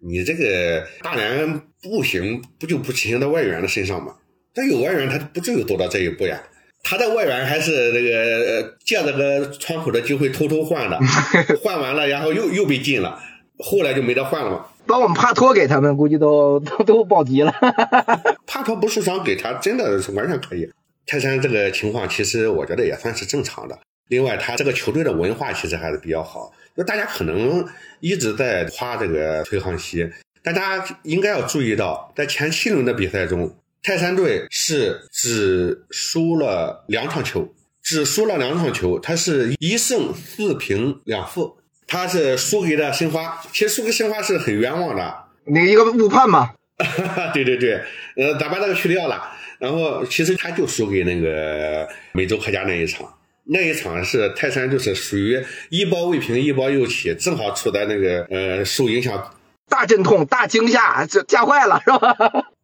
[0.00, 4.16] 你这个大连不行，不就不体现在外援的身上吗？
[4.52, 6.42] 他有外援，他不至于走到这一步呀。
[6.82, 10.98] 他在外援还是那个借这个窗口的机会偷偷换的，
[11.62, 13.18] 换完了然后又又被禁了，
[13.58, 14.66] 后来就没得换了嘛。
[14.84, 17.52] 把我们帕托给他们，估计都 都都保级了。
[18.46, 20.68] 帕托不受伤给他，真的是完全可以。
[21.06, 23.78] 泰山这个情况其实我觉得也算是正常的。
[24.08, 26.52] 另外，他这个球队的文化其实还是比较好。
[26.76, 27.64] 就大家可能
[28.00, 30.10] 一直在夸这个崔康熙，
[30.42, 33.54] 大家应该要注意到，在前七轮的比赛中。
[33.82, 41.56] 泰山队是只输了两场球，只输了两场球，他是一胜四平两负，
[41.88, 43.42] 他是输给了申花。
[43.52, 46.52] 其实输给申花是很冤枉的，你一个误判嘛。
[47.34, 47.82] 对对对，
[48.16, 49.30] 呃，咱把那个去掉了。
[49.58, 53.12] 然后其实他就输给那个美洲客家那一场，
[53.44, 59.32] 那一场是泰山就是属于一包未平一包又起，正好处在那个呃受影响，
[59.68, 62.16] 大阵痛、大惊吓，这吓坏了是吧？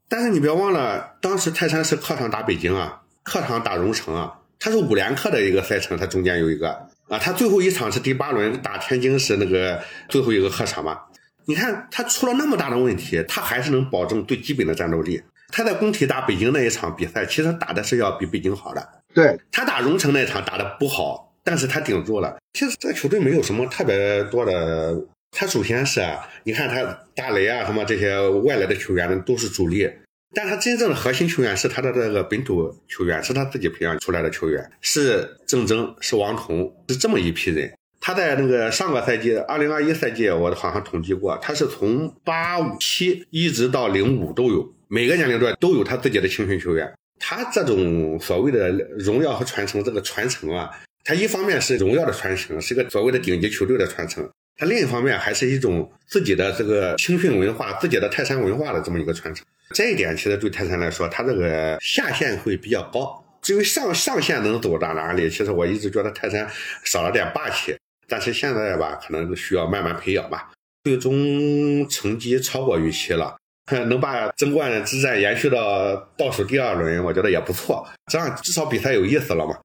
[0.08, 6.70] 但是你别忘了，当时泰山是客场打北京啊，客场打荣城啊，它是五连客的一个赛程，它中间有一个
[7.08, 10.98] 啊，它最后一场是第八轮打天津是那个最后一个客场嘛。
[11.44, 15.22] 你看他出了那么大的问题，他还是能保证最基本的战斗力。
[15.50, 18.86] 他在工体打北京那一场比赛，其实打的是要比北京好的。
[19.14, 22.38] 对他打荣城那场打的不好，但是他顶住了。
[22.52, 24.94] 其实这球队没有什么特别多的。
[25.30, 26.82] 他首先是啊，你看他
[27.14, 29.88] 大雷啊什么这些外来的球员都是主力，
[30.34, 37.72] 但他真正的核心球员是他的这个本土球员，是他自己培养出来的球员，是郑铮，是王彤，是这么一批人。
[38.00, 46.90] 他在那个上个赛季，二零二一赛季，我好像统计过，他是从八五七一直到零五都有，每个年龄段都有他自己的青训球员。
[47.20, 50.70] 他这种所谓的荣耀和传承，这个传承啊，
[51.04, 54.28] 他一方面是荣耀的传承，是个所谓的顶级球队的传承。
[54.58, 59.46] 它另一方面还是一种自己的这个青训文化、自己的泰山文化的这么一个传承。
[59.70, 63.24] 这一点其实对泰山来说，它这个下限会比较高。
[63.40, 66.50] 至于上上限能走到哪里，其实我一直觉得泰山
[66.84, 67.76] 少了点霸气。
[68.08, 70.50] 但是现在吧，可能需要慢慢培养吧。
[70.82, 73.36] 最终成绩超过预期了，
[73.86, 77.86] 能把争冠之战延续到倒数第二轮，我觉得也不错。
[78.10, 79.56] 这样至少比赛有意思了嘛。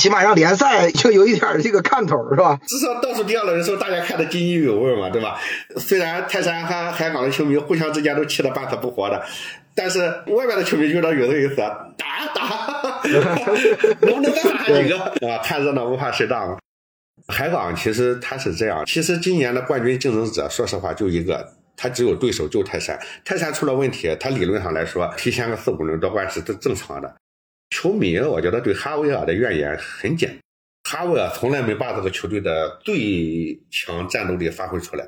[0.00, 2.58] 起码让联赛就有一点这个看头，是吧？
[2.66, 5.38] 至少倒数第二轮的时候，大家看得津津有味嘛，对吧？
[5.76, 9.22] 虽然泰山和海港的球迷互相之间都气得半死不活的，
[9.74, 12.80] 但是外面的球迷觉得有的意思，打打，
[14.00, 15.38] 能不能再打几个啊？
[15.44, 16.56] 看热闹不怕事大嘛。
[17.28, 22.98] 海港其实他是这样，其实今年的冠军竞争者，说实话就一个，他只有对手就泰山。
[23.22, 27.14] 泰山出了问题，他理论上来说提前个四五轮夺冠是正正常的。
[27.70, 30.38] 球迷，我觉得对哈维尔的怨言很简单。
[30.90, 35.06] 哈维尔从来没把这个球队的最强战斗力发挥出来。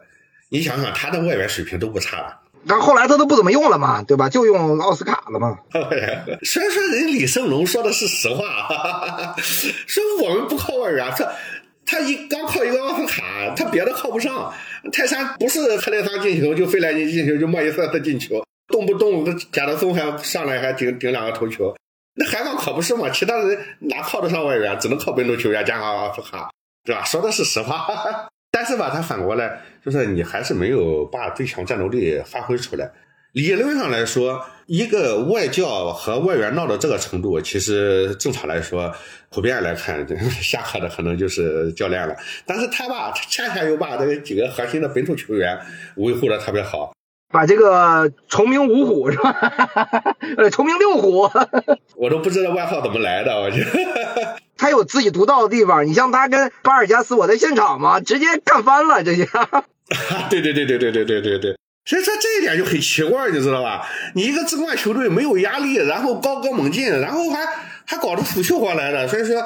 [0.48, 4.29] 你想想，他的外援水平都不差了，但后来他都不怎么用了嘛，对吧？
[4.29, 5.59] 就用奥斯卡了嘛。
[6.44, 11.27] 虽然说人李胜龙说的是实话， 说我们不靠外援，说
[11.85, 14.53] 他一刚靠一个奥斯卡，他别的靠不上。
[14.92, 21.75] 泰山不是克雷桑进球就费莱尼进球就莫伊瑟斯进球，动不动贾德松还上来还顶顶两个头球。
[22.14, 26.51] 那海港可不是嘛，其他人哪靠得上外援，只能靠本土球员加上奥斯卡，
[26.85, 27.03] 对吧？
[27.05, 27.87] 说的是实话。
[28.53, 32.90] 但是吧，他反过来就是你还是没有把最强战斗力发挥出来。
[33.33, 38.94] 理论上来说，一个外教和外援闹到这个程度，其实正常来说，
[39.31, 40.07] 普遍来看，
[40.42, 42.14] 下课的可能就是教练了。
[42.44, 45.59] 但是他吧，恰恰又把这几个核心的本土球员
[45.96, 46.92] 维护的特别好，
[47.33, 49.35] 把这个崇明五虎 是吧？
[50.37, 51.29] 呃，崇明六虎，
[51.97, 54.37] 我都不知道外号怎么来的，我觉得。
[54.57, 55.85] 他有自己独到的地方。
[55.87, 59.27] 你像他跟巴尔加斯，我在现场嘛，直接干翻了这些。
[60.31, 61.59] 对对对对对对对对对。
[61.85, 63.85] 所以说这一点就很奇怪，你知道吧？
[64.14, 67.40] 你一个争冠球队没有压力，然后高歌猛进，然后还
[67.85, 69.42] 还搞出死去活来的，所以说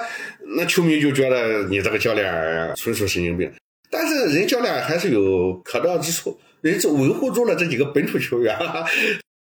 [0.58, 3.50] 那球迷就觉得你这个教练纯属神经病。
[3.90, 8.56] 但是人教练还是有可道之处，人是维护住了这几个本土球员。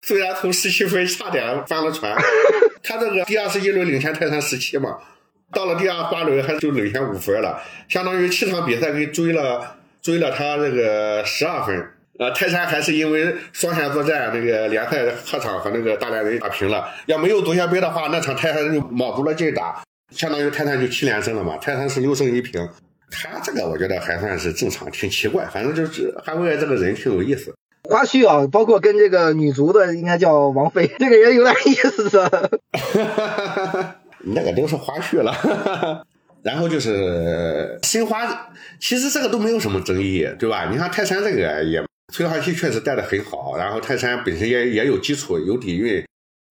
[0.06, 2.16] 虽然从十七分差点翻了船，
[2.82, 4.98] 他这个第二十一轮领先泰山十七嘛，
[5.52, 11.84] 到了第二八轮还就领先五分了，相当于七场比赛给追了追了他这个十二分。
[12.18, 16.88] 呃，泰山还是因为双线作战，那个联赛客场和那个大连人打平了。
[17.04, 21.58] 要没有足协杯的话，那场泰山就卯足了劲打，相当于泰山就七连胜了嘛。
[21.58, 22.66] 泰山是六胜一平，
[23.10, 25.44] 他这个我觉得还算是正常，挺奇怪。
[25.46, 27.54] 反正就是韩伟这个人挺有意思。
[27.84, 32.10] 花絮啊，包括跟这个女足的应该叫王菲， 这个人有点意思。
[34.28, 36.04] 那个都是花絮了。
[36.42, 40.68] 然后就是申花，其实这个都没有什么争议，对吧？
[40.70, 41.82] 你看泰山这个也。
[42.12, 46.06] 崔浩熙确实带的很好，然后泰山本身也也有基础，有底蕴。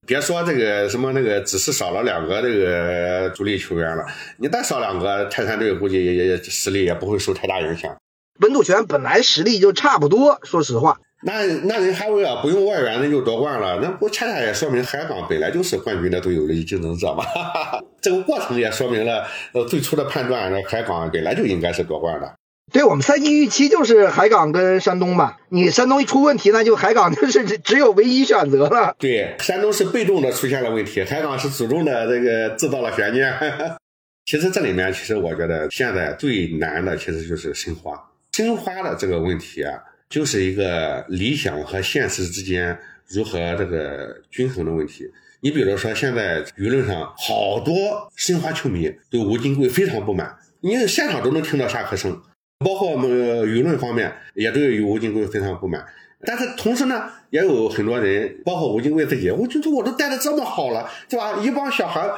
[0.06, 4.06] 别说这个什么那个，只是少了两个这个主力球员了，
[4.38, 7.96] 你再少两个，泰山队估计也也实力也不会受太大影响。
[8.40, 10.98] 本土球员本来实力就差不多，说实话。
[11.24, 17.24] 那那人还为啊，不用外援那就夺冠了，那不恰恰也说明海港本来就是冠军的队友的竞争者吗？
[18.00, 22.32] 这个过程也说明了，呃，最初的判断，那海港本来就应该是夺冠的。
[22.74, 28.96] 对我们赛季预期就是海港跟山东吧，你山东一出问题，那就海港就是 只有唯一选择了。
[29.00, 33.34] 对，山东是被动的出现了问题，海港是主动的这个制造了悬念。
[34.26, 37.94] 其实这里面，其实我觉得现在最难的其实就是申花。
[38.34, 45.06] 申花的这个问题啊，就是一个理想和现实之间如何这个均衡的问题。
[45.42, 52.20] 你比如说，现在舆论上好多申花球迷对吴金贵非常不满，你现场都能听到下课声。
[52.60, 53.10] 包括我们
[53.44, 55.86] 舆论方面也对于吴金贵非常不满，
[56.26, 61.38] 但是同时呢，也有很多人，包括吴金贵自己，我觉得我都带的这么好了，对吧？
[61.44, 62.10] 一帮小孩，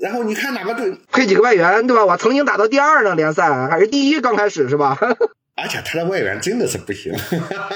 [0.00, 2.04] 然后你看哪个队配几个外援，对吧？
[2.04, 4.98] 我曾经打到第二呢，联赛还是第一，刚开始是吧？
[5.56, 7.12] 而且他的外援真的是不行，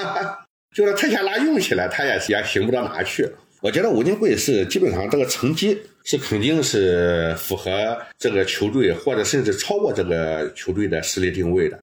[0.75, 3.29] 就是特下拉用起来，他也也行不到哪去。
[3.61, 11.77] 我觉得吴金贵是基本上这个成绩是肯定是符合这个球队，或者甚至超过这个球队的实力定位的。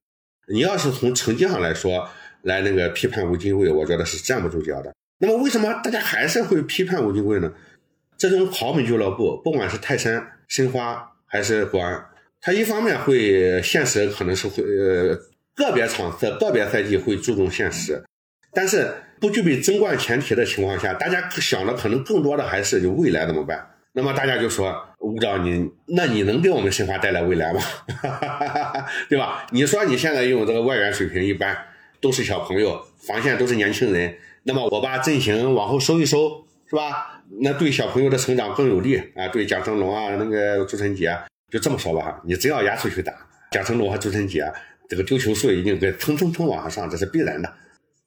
[0.51, 2.09] 你要是从成绩上来说，
[2.43, 4.93] 来那个批判吴金贵，我觉得是站不住脚的。
[5.19, 7.51] 那么为什么大家还是会批判吴金贵呢？
[8.17, 12.05] 这种豪门俱乐部，不管是泰山、申花还是国安，
[12.41, 15.15] 他一方面会现实可能是会呃
[15.55, 18.03] 个别场次、个别赛季会注重现实，
[18.53, 23.69] 但是不具备争冠前提的情况下，大家想的可能更多的还是就未来怎么办。
[23.97, 27.59] 那么大家就说吴长，你那你能给我们申花带来未来吗？
[29.09, 29.47] 对吧？
[29.49, 31.57] 你说你现在用这个外援水平一般，
[31.99, 34.15] 都是小朋友，防线都是年轻人。
[34.43, 37.23] 那么我把阵型往后收一收，是吧？
[37.41, 39.27] 那对小朋友的成长更有利啊。
[39.29, 41.17] 对蒋成龙啊，那个朱晨杰，
[41.51, 43.11] 就这么说吧，你只要压出去打，
[43.49, 44.45] 蒋成龙和朱晨杰
[44.87, 47.51] 这个丢球数一定会蹭蹭蹭往上上，这是必然的。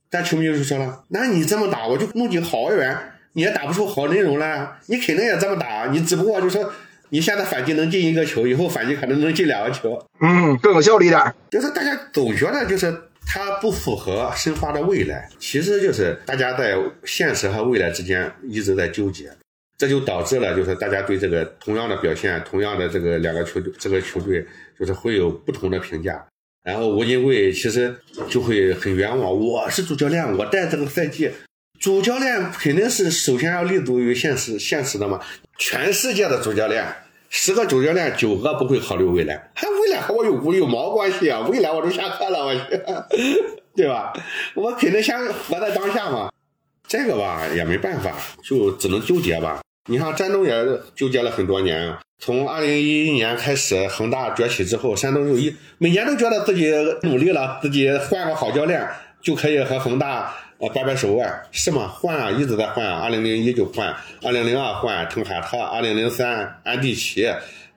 [0.09, 2.97] 但球迷就说了，那你这么打，我就弄几个好外援。
[3.33, 6.73] 你也打不出好内容来，你肯定也这么打，你只不过就说
[7.11, 11.21] 你现在反击能进一个球，以后反击可能能进两个球，嗯，更有效率点。
[11.51, 12.93] 就是大家总觉得就是
[13.27, 19.31] 它不符合申花的未来，其实就是大家在现实和未来之间一直在纠结，
[19.79, 24.45] 这就导致了就是大家对这个同样的表现，同样的这个两个球队，这个球队
[24.79, 26.25] 就是会有不同的评价。
[26.63, 27.95] 然后吴金贵其实
[28.29, 31.31] 就会很冤枉，我是主教练，我带这个赛季。
[31.81, 35.19] 主教练肯定是首先要立足于现实现实的嘛。
[35.57, 36.85] 全世界的主教练，
[37.31, 41.41] 十个主教练九个不会考虑未来，还未来和我有有毛关系啊？
[41.49, 42.61] 未来我都下课了，我去
[43.75, 44.13] 对吧？
[44.55, 46.31] 我肯定先活在当下嘛。
[46.87, 48.15] 这个吧也没办法，
[48.45, 49.63] 就只能纠结吧。
[49.89, 50.53] 你看山东也
[50.95, 56.71] 纠结了很多年，从二零一一年开始，恒大崛起之后，山东就一每年都觉得自己
[57.05, 58.87] 努力了，自己换个好教练
[59.23, 61.89] 就可以和恒大呃掰掰手腕，是吗？
[61.89, 63.01] 换啊，一直在换啊。
[63.01, 67.27] 二零零一就换，二零零二换滕海特，二零零三安蒂奇，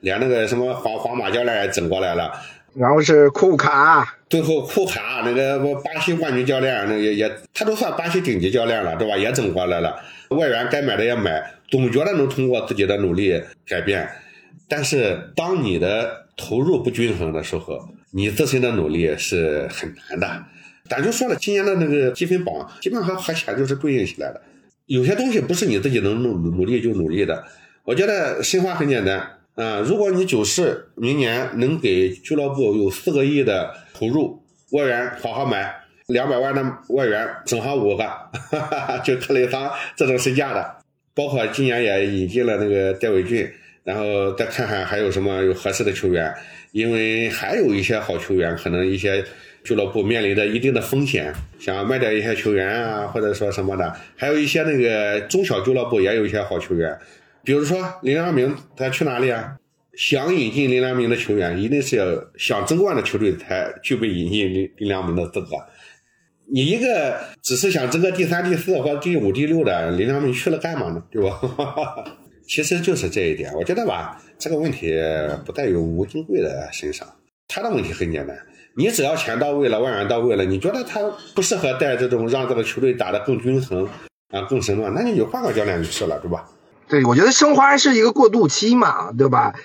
[0.01, 2.31] 连那个什么皇皇马教练也整过来了。
[2.75, 9.15] 然后是库卡，最后库卡那个巴西冠军教练，那也也他都算巴西顶级教练了，对吧？
[9.15, 9.97] 也整过来了，
[10.29, 14.09] 外援该买的也买，总觉得能通过自己的努力改变。
[14.67, 17.79] 但是当你的投入不均衡的时候，
[18.11, 20.43] 你自身的努力是很难的。
[20.89, 24.41] 咱就说了，今年的那个积分榜基本上和前就是对应起来的，
[24.85, 27.43] 有些东西不是你自己能努努力就努力的。
[27.83, 29.39] 我觉得申花很简单。
[29.55, 35.71] 啊，如果你九市明年能给俱乐部有四个亿的投入，外援好好买，
[36.07, 40.77] 两百万的外援整上五个，哈哈哈就克雷桑这种身价的，
[41.13, 43.47] 包括今年也引进了那个戴伟俊，
[43.83, 46.33] 然后再看看还有什么有合适的球员，
[46.73, 49.23] 因为还有一些好球员，可能一些
[49.63, 56.97] 俱乐部面临着一定的风险，想卖掉一些球员啊，或者说什么的，还有一些那个中小俱乐部也有一些好球员。
[57.43, 59.55] 比如说林良铭，他去哪里啊？
[59.95, 62.05] 想引进林良铭的球员，一定是要
[62.35, 65.49] 想争冠的球队才具备引进林林良铭的资格。
[66.51, 71.03] 你一个只是想争个第三、第四或者第五、第六的，林良铭去了干嘛呢？
[71.11, 71.39] 对吧？
[72.53, 73.51] 其实就是这一点。
[73.55, 74.95] 我觉得吧，这个问题
[75.43, 77.07] 不在于吴金贵的身上，
[77.47, 78.37] 他的问题很简单。
[78.75, 80.99] 你只要钱到位了，外援到位了，你觉得他
[81.33, 83.89] 不适合带这种让这个球队打得更均衡
[84.29, 84.87] 啊，更什么？
[84.91, 86.47] 那你就换个教练就是了，对吧？
[86.87, 89.55] 对，我觉得申花是一个过渡期嘛，对吧？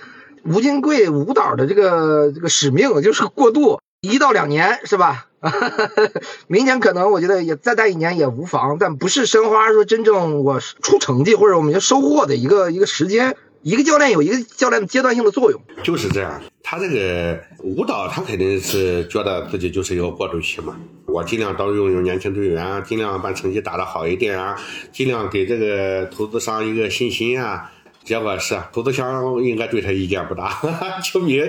[0.47, 5.28] 吴金贵吴导的这个这个使命就是过渡一到两年，是吧？
[6.49, 13.36] 明年可能我觉得也再待一年也无妨，但不是申花说真正我出成绩或者我们要收获的一个一个时间。
[13.61, 16.41] 一个教练有一个教练的阶段性的作用，就是这样。
[16.62, 20.76] 他这个舞蹈，他肯定是觉得自己就是一个过渡期嘛。
[21.07, 24.57] 我尽量多用用年轻队员，尽量把成绩打得好一点啊，
[24.93, 27.72] 尽量给这个投资商一个信心啊。
[28.05, 30.61] 结果是投资商应该对他意见不大，
[31.03, 31.43] 球迷。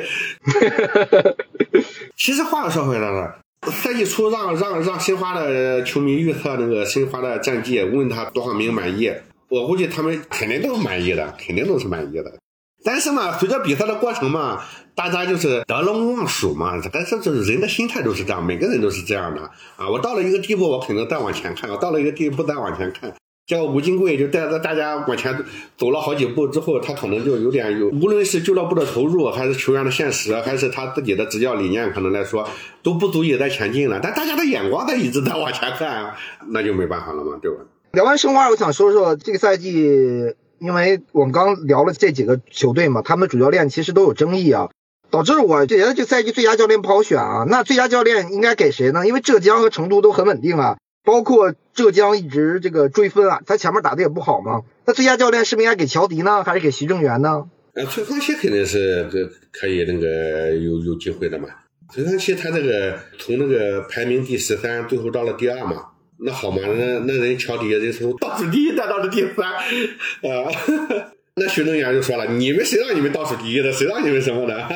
[2.18, 3.38] 其实话又说回来了，
[3.68, 9.12] 赛季初让让让申花的球迷预测那个申花的战绩，问他多少名满意。
[9.50, 12.40] 我估计他们肯定都是满意的，肯定都是满意的。
[12.84, 14.64] 但是嘛，随着比赛的过程嘛，
[14.96, 16.80] 大家就是得陇望蜀嘛。
[16.94, 19.42] 但是就是人的心态都是这样，每个人都是这样的
[19.76, 19.90] 啊。
[19.90, 23.14] 我到了一个地步，我肯定再往前看；我到了一个地步，再往前看。
[23.50, 25.36] 结果吴金贵就带着大家往前
[25.76, 32.48] 走了好几步之后，他可能就有点有，无论是俱乐部的投入，还是球员的现实，还是他自己的执教理念，可能来说
[32.84, 34.00] 都不足以再前进了。
[34.04, 36.14] 但大家的眼光在一直在往前看，
[36.50, 37.58] 那就没办法了嘛，对吧？
[37.94, 44.70] 聊完申花，我想说说这个赛季，因为我们刚聊了这几个球队嘛，他们主教练其实都有争议啊，
[45.10, 47.46] 导致我觉得这赛季最佳教练不好选啊。
[47.50, 49.08] 那最佳教练应该给谁呢？
[49.08, 50.78] 因为浙江和成都都很稳定啊，
[51.10, 54.62] 包括浙江一直这个追分啊，他前面打的也不好嘛。
[54.86, 57.46] 那最佳教练是不是应该给乔迪呢，还是给徐正源呢？
[57.74, 61.48] 呃，崔康熙肯定是这可以那个有有机会的嘛。
[61.92, 65.86] 崔康熙他这个从那个排名第十三，最后到了第二嘛。
[66.20, 70.52] 那好嘛，那那人乔迪人从倒数第一再到了第三，啊，
[71.36, 73.72] 那徐正元就说了：“你们谁让你们倒数第一的？
[73.72, 74.68] 谁让你们什么的？”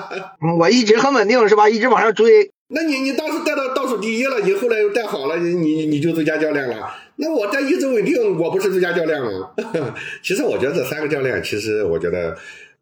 [0.58, 1.68] 我一直很稳定是吧？
[1.68, 2.52] 一直往上追。
[2.68, 6.88] 那你你当时带到倒数第一了，你后来又带好了，你你你就最佳教练了。
[7.16, 9.50] 那我带一直稳定，我不是最佳教练吗？
[10.22, 12.36] 其实我觉得这三个教练，其实我觉得。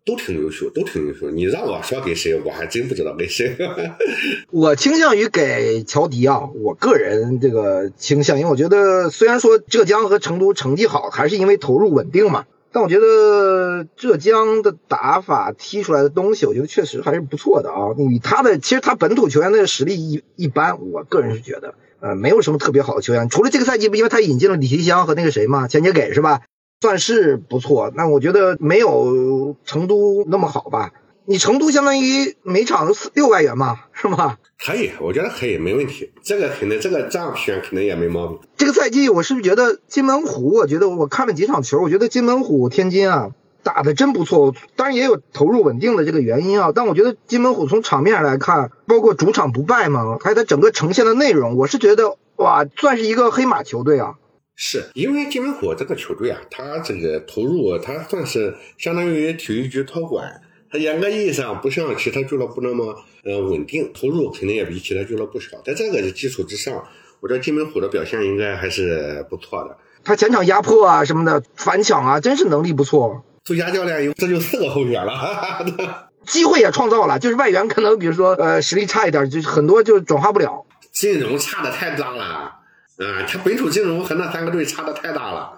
[0.06, 1.30] 都挺优秀，都挺优秀。
[1.30, 3.56] 你让我说给谁，我还真不知道给谁。
[4.52, 12.44] 我倾向于给乔迪啊，我个人这个倾向，因为我觉得虽然说浙江和成都成绩好，还是因为投入稳定嘛。
[12.74, 17.94] 但我觉得浙江的打法踢出来的东西，我觉得确实还是不错的啊。
[18.10, 23.28] 以他的其实他本土球员的实力一一般，我个人是觉得呃没有什么特别好的球员。
[23.28, 26.40] 除了这个赛季不，因为他引进了李奇香和那个谁嘛，钱杰给是吧？
[26.80, 30.90] 算是不错，那我觉得没有成都那么好吧？
[31.26, 34.36] 你成都相当于每场四六万元嘛，是吗？
[34.58, 36.10] 可以，我觉得可以，没问题。
[36.22, 38.38] 这个肯定，这个这样选肯定也没毛病。
[38.56, 40.54] 这个赛季我是不是觉得金门虎？
[40.54, 43.30] 我觉得我看了几场球，我觉得金门虎天津啊
[43.62, 44.54] 打的真不错。
[44.76, 54.14] 当然也有投入稳定的这个原因啊，但我觉得金门虎从场面上来看，包括主场不败嘛，还有它整个呈现的内容，我是觉得哇，算是一个黑马球队啊。
[54.56, 60.40] 是因为金门虎这个球队啊，他这个投入，他算是相当于体育局托管，
[60.74, 65.56] 他严格意义上不像其他俱乐部那么呃稳定，投入肯定也比其他俱乐部少。
[65.64, 66.84] 在这个基础之上，
[67.20, 69.76] 我觉得金门虎的表现应该还是不错的。
[70.02, 73.22] 他前场压迫啊什么的，反抢啊，真是能力不错。
[73.44, 80.66] 最佳教练有这就四个候选了哈哈， 机会也创造了，就是外援可能比如说呃实力差一点，就很多就转化不了。
[80.92, 85.52] 阵容差的太大了，啊、他本土阵容和那三个队差的太大了，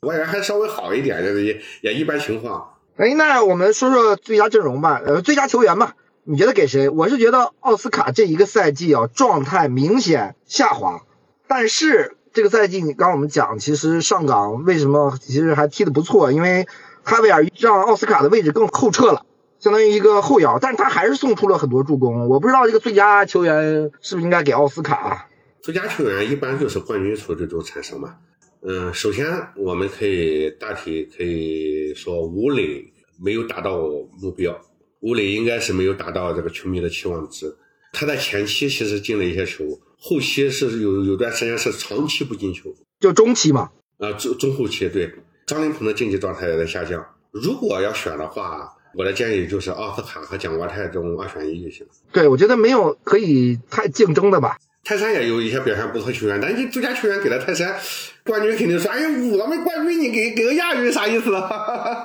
[0.00, 2.74] 外援还稍微好一点，就是也也一般情况。
[3.00, 6.90] 哎，那我们说说最佳阵容吧，呃，最佳球员吧，你觉得给谁？
[6.90, 11.00] 我是觉得奥斯卡这一个赛季啊，状态明显下滑，
[11.48, 16.30] 但是这个赛季你刚我们讲，其实上港为什么其实还踢得不错？
[16.30, 16.68] 因为
[17.02, 19.24] 哈维尔让奥斯卡的位置更后撤了，
[19.60, 22.28] 相当于一个后腰，但是他还是送出了很多助攻。
[22.28, 25.26] 我不知道这个最佳球员是不是应该给奥斯卡啊？
[25.62, 28.16] 最佳球员一般就是冠军球队中产生嘛。
[28.62, 32.84] 嗯，首先我们可以大体可以说吴磊
[33.22, 33.78] 没有达到
[34.20, 34.60] 目标，
[35.00, 37.56] 吴磊应该是没有达到这个球迷的期望值。
[37.92, 39.64] 他在前期其实进了一些球，
[39.98, 43.70] 后期是有有段时间是长期不进球，就中期嘛。
[43.98, 45.10] 啊，中中后期对
[45.46, 47.04] 张琳芃的竞技状态也在下降。
[47.30, 51.86] 如果要选的话，我的建议就是奥斯卡和蒋国泰这种二选一就行。
[52.12, 54.58] 对，我觉得没有可以太竞争的吧。
[54.84, 57.76] 泰山也有一些表现不错球员，但你最佳球员给了泰山，
[58.24, 62.02] 冠军肯定说：“哎呀，我们冠军你给给个亚军啥意思？”啊，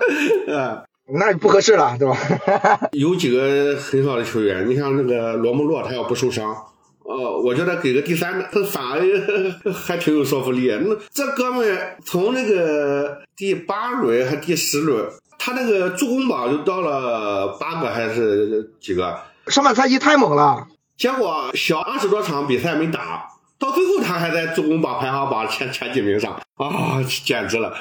[1.13, 2.17] 那不合适了，对吧？
[2.93, 6.55] 有几个很好的球员，你像那个罗穆洛，他要不受伤，
[7.03, 9.01] 呃，我觉得给个第三的，他反而
[9.73, 10.71] 还挺有说服力。
[10.83, 15.07] 那这哥们从那个第八轮还第十轮，
[15.39, 19.17] 他那个助攻榜就到了八个还是几个？
[19.47, 20.67] 上半赛季太猛了。
[20.97, 23.27] 结果小二十多场比赛没打，
[23.59, 27.75] 到最后他还在助攻榜排行榜前前几名上啊，简直了！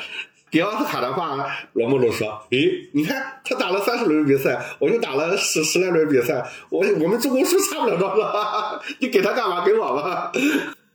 [0.50, 9.64] 给奥斯卡的话，罗穆罗说：“诶，你看他打了三十轮比赛，我就打了十十来轮比赛，我我们助攻数差不了多少，你给他干嘛？
[9.64, 10.32] 给我吧。”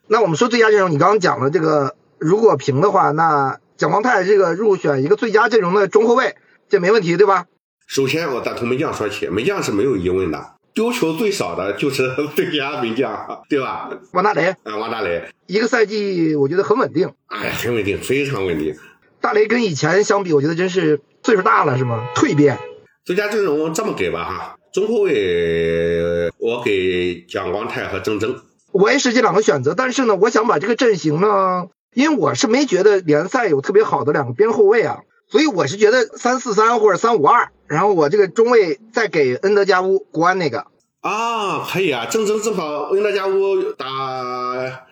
[0.08, 6.36] 那我们说最佳阵容，你刚刚讲了这个，如果平的话，那蒋光太这个入选一个最佳阵容的中后卫，
[6.68, 7.46] 这没问题，对吧？
[7.88, 10.59] 首先，我打从门将说起，门将是没有疑问的。
[10.74, 13.90] 丢球最少的就是最佳门将，对吧？
[14.14, 18.76] 王大雷，啊，王大雷，一个赛季我觉得很稳定，哎，很稳定，非常稳定。
[19.20, 22.08] 大雷跟以前相比，我觉得真是岁数大了，是吗？
[22.16, 22.58] 蜕变。
[23.04, 28.38] 最佳阵容这么给吧，哈，中后卫我给蒋光太和郑铮。
[28.72, 37.52] 我也是这两个选择，但是呢，我想把这个阵型呢，因为我是没觉得联赛有特别好的两个边后卫啊，所以我是觉得三四三或者三五二。
[37.70, 40.66] 然后我这个中卫再给恩德加乌国安那个
[41.02, 43.86] 啊，可以啊，郑铮正好恩德加乌打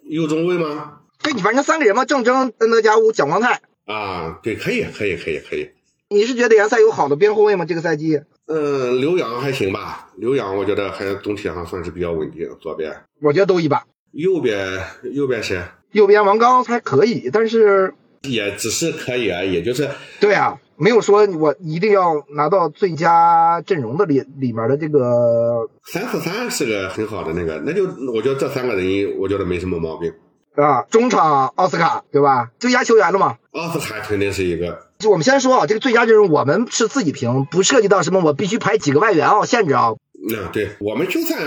[0.03, 0.99] 右中卫吗？
[1.21, 5.71] 对，你反正三个人嘛，郑铮、恩德加乌、蒋光太啊，对，可以，可以，可以，可以。
[6.09, 7.65] 你是觉得联赛有好的边后卫吗？
[7.65, 8.21] 这个赛季？
[8.45, 12.47] 嗯，刘洋还行吧，刘洋我觉得还总体上算是比较稳定。
[12.61, 13.81] 左边，我觉得都一般。
[14.11, 14.79] 右边，
[15.11, 15.61] 右边谁？
[15.91, 17.93] 右边王刚还可以，但是
[18.27, 20.59] 也只是可以而已，就是对啊。
[20.79, 30.13] 没有说我一定要拿到最佳阵容的里里面的这个三四三是个很好的那个，那就我觉得这三个人我觉得没什么毛病
[30.53, 30.83] 啊。
[30.83, 32.51] 中场奥斯卡对吧？
[32.59, 33.37] 最佳球员了嘛？
[33.53, 34.83] 奥斯卡肯定是一个。
[34.99, 39.93] 就我们先说啊，这个最佳阵容我们是自己评，不涉及到什么我必须排几个外援啊限制啊。
[40.29, 41.39] 那对我们就算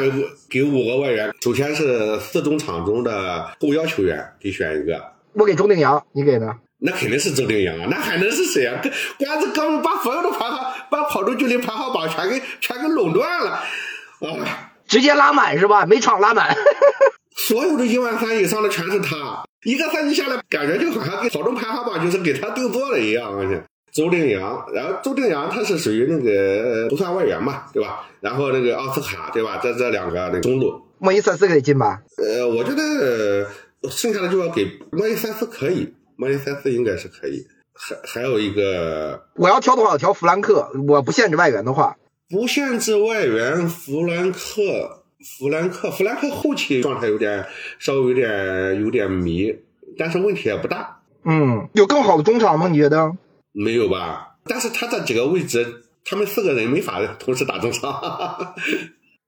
[0.48, 5.00] 给五个外援，首先是四中场中的后腰球员得选一个。
[5.34, 6.56] 我给钟定阳，你给呢？
[6.82, 8.80] 那肯定是周定洋啊，那还能是谁啊？
[9.18, 14.72] 关子刚把所有的排行，把跑动距离排行榜全给全给垄断了，啊！
[14.86, 15.84] 直接拉满是吧？
[15.86, 16.56] 每场拉满，
[17.48, 19.44] 所有的一万三以上的全是他。
[19.64, 23.38] 一个赛季下来，感觉就好像给跑动排行榜就是给他定做了一样。
[23.38, 23.62] 而且
[23.92, 28.06] 周定洋，然后周定洋他是属于那个不算外援嘛，对吧？
[28.20, 29.60] 然后那个奥斯卡，对吧？
[29.62, 32.00] 这这两个那个中路，莫伊塞斯给进吧？
[32.16, 33.46] 呃，我觉得
[33.90, 35.92] 剩下的就要给莫伊塞斯可以。
[36.20, 40.70] 莫里塞斯应该是可以，还还有一个，我要挑的话，我挑弗兰克。
[40.86, 41.96] 我不限制外援的话，
[42.28, 45.02] 不限制外援，弗兰克，
[45.38, 47.46] 弗兰克，弗兰克后期状态有点
[47.78, 49.56] 稍微有点有点迷，
[49.96, 51.00] 但是问题也不大。
[51.24, 52.68] 嗯，有更好的中场吗？
[52.68, 53.16] 你觉得？
[53.52, 54.36] 没有吧？
[54.44, 58.54] 但是他这几个位置，他们四个人没法同时打中场。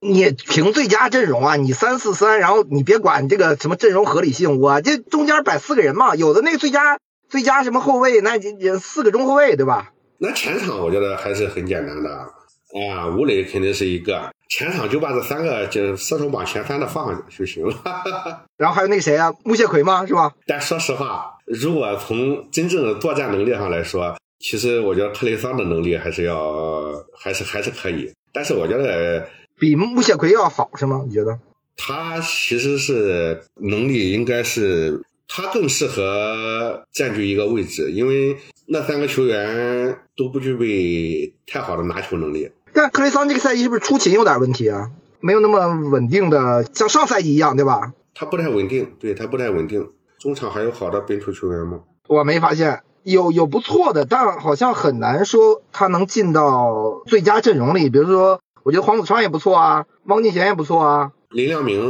[0.04, 6.98] 你凭最佳阵容啊，你三四三，然后你别管这个什么阵容合理性，我这中间摆四个人嘛，有的那个最佳
[7.28, 9.92] 最佳什么后卫，那也四个中后卫对吧？
[10.18, 17.76] 那前场我觉得还是很简单的啊，吴磊肯定是一个，前场就把这三个就射手榜前三的放上就行了。
[18.58, 20.04] 然后还有那个谁啊，穆谢奎吗？
[20.04, 20.32] 是吧？
[20.48, 29.24] 但说实话，如果从真正的作战能力上来说，其实我觉得特雷桑的能力还是要还是还是可以，但是我觉得。
[29.62, 31.04] 比穆谢奎要好是吗？
[31.06, 31.38] 你觉得？
[31.76, 38.36] 他其实是能力应该是他更适合占据一个位置，因为
[38.66, 42.50] 那三个球员都不具备太好的拿球能力。
[42.72, 44.90] 但克雷桑这个赛季是不是出勤有点问题啊？
[45.20, 47.92] 没有那么稳定的，像上赛季一样，对吧？
[48.16, 49.88] 他不太稳定，对他不太稳定。
[50.18, 51.78] 中场还有好的本土球员吗？
[52.08, 57.88] 我没发现，有有不错的，但好像很难说他能进到最佳阵容里。
[57.88, 61.12] 比如说，我觉得黄子川也不错啊，汪俊贤也不错啊。
[61.30, 61.80] 林良铭，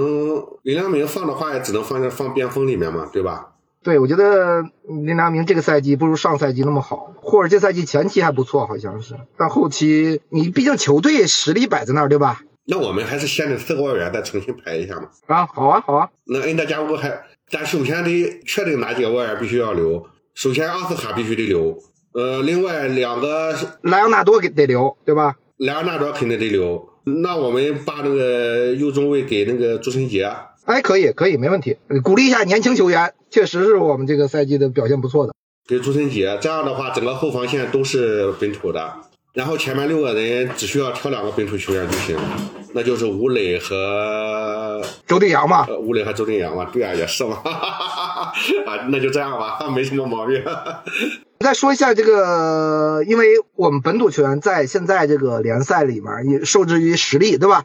[0.63, 3.49] 林良铭放的话也只能放在放边锋里面嘛，对吧？
[3.83, 12.43] 对，我觉得林良铭这个赛季不如上赛季那么好，或者这赛季前期还不错，好像是，但后期你毕竟球队实力摆在那儿，对吧？
[12.65, 15.09] 那我们还是限定四个外援再重新排一下嘛。
[15.27, 16.09] 啊，好啊，好啊。
[16.27, 17.21] 那恩德加乌还，
[17.51, 20.07] 但首先得确定哪几个外援必须要留。
[20.35, 21.77] 首先奥斯卡必须得留，
[22.15, 23.53] 呃，另外两个
[23.83, 25.35] 莱昂纳多给得留，对吧？
[25.59, 26.89] 莱昂纳多肯定得留。
[27.05, 30.31] 那我们把那个右中卫给那个朱晨杰。
[30.65, 31.77] 哎，可以，可以，没问题。
[32.05, 35.35] 鼓励一下年轻球员，确实是我们这个赛季的表现不错的。
[35.67, 38.95] 给朱晨杰，这样的话，整个后防线都是本土的，
[39.35, 42.19] 然后前面六个人只需要挑两个本土球员就行，
[42.75, 45.67] 那就是吴磊和周定洋嘛。
[45.81, 47.39] 吴磊和周定洋嘛，对啊，也是嘛。
[47.45, 48.35] 啊，
[48.91, 50.45] 那就这样吧，没什么毛病。
[51.41, 53.27] 再说一下这个，因为
[53.57, 57.65] 我们本土球员在现在这个联赛里面也受制于实力，对吧？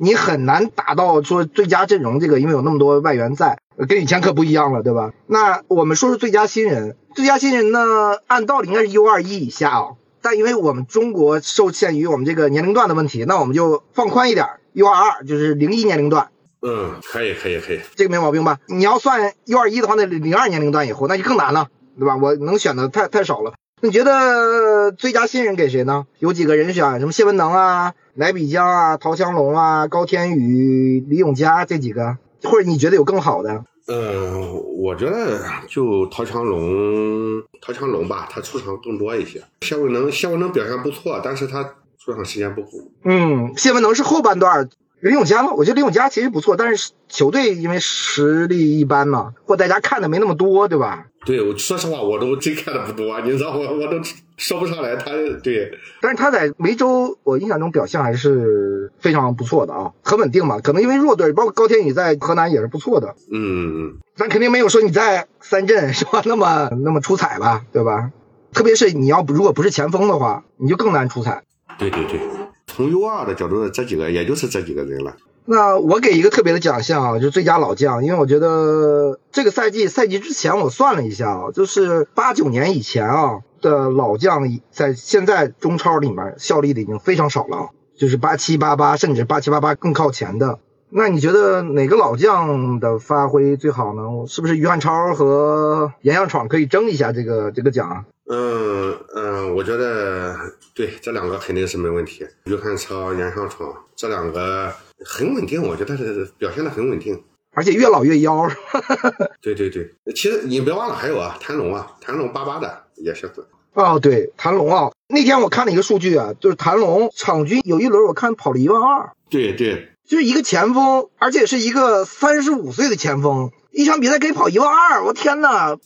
[0.00, 3.58] 你很难达到说最佳阵容这个，因为有那么多外援在，
[3.88, 5.10] 跟以前可不一样了，对吧？
[5.26, 9.96] 那我们说说最佳新人，最佳新人呢，按道理应该是 U 二一以下哦，
[10.28, 16.28] 但因为我们中国受限于我们这个年龄段的问题，那我们就放宽一点，U 二二就是零一年龄段。
[16.60, 18.58] 嗯，可以，可以，可以，这个没毛病吧？
[18.66, 22.18] 你要算 U 二一的话，那零二年龄段以后那就更难了，对吧？
[22.18, 23.54] 我能选的太太少了。
[23.80, 26.04] 你觉得最佳新人给谁呢？
[26.18, 33.64] 有几个人选，什么谢文能啊、乃比江啊、陶强龙啊、高天宇、李永嘉这几个，或者你觉得有更好的？
[33.88, 39.42] 嗯，我觉得就陶强龙，陶强龙吧，他出场更多一些。
[39.62, 41.64] 谢文能，谢文能表现不错，但是他
[41.98, 42.68] 出场时间不够。
[43.04, 44.68] 嗯，谢文能是后半段。
[45.00, 51.06] 李永嘉嘛，我觉得李永嘉其实不错，但是球队因为实力一般嘛，或大家看的没那么多，对吧？
[51.24, 53.98] 对，我说实话，我都真看的不多，你知道我我都
[54.38, 55.10] 说不上来他
[55.42, 55.70] 对。
[56.00, 60.60] 但是他在梅州，我印象中表现还是非常不错的啊，很稳定嘛。
[60.60, 63.16] 可能因为弱队，包括高天宇在河南也是不错的。
[63.30, 63.98] 嗯嗯嗯。
[64.16, 66.22] 咱肯定没有说你在三镇是吧？
[66.24, 68.10] 那么那么出彩吧，对吧？
[68.54, 71.42] 特别是你要不如果不是前锋的话，你就更难出彩。
[71.78, 72.18] 对对对。
[72.66, 75.16] 从 U 二的角度，这几个也就是这几个人了。
[75.50, 90.58] 那我给一个特别的奖项啊，就最佳老将，因为我觉得这个赛季赛季之前我算了一下啊，就是八九年以前啊的老将，在现在中超里面效力的已经非常少了，就是八七八八，甚至八七八八更靠前的。
[90.90, 94.26] 那你觉得哪个老将的发挥最好呢？
[94.26, 98.04] 是不是于汉超和严向闯可以争一下这个这个奖啊？
[98.30, 100.34] 嗯嗯，我觉得
[100.74, 102.26] 对这两个肯定是没问题。
[102.44, 104.72] 于汉超、严向闯这两个
[105.04, 108.48] 很稳定，我觉得是表现的很稳定，而且越老越妖。
[109.42, 113.30] 对对对，其实你别忘了还有啊，谭龙啊，谭龙八八的也是。
[113.74, 119.12] 哦，对，谭龙啊，那天我看了一个数据啊，就是谭龙场均有一轮我看跑了一万二。
[119.30, 123.50] 对对，就是一个前锋，而且是一个三十五岁的前锋。
[123.70, 125.76] 一场比赛可以跑一万二，我天哪，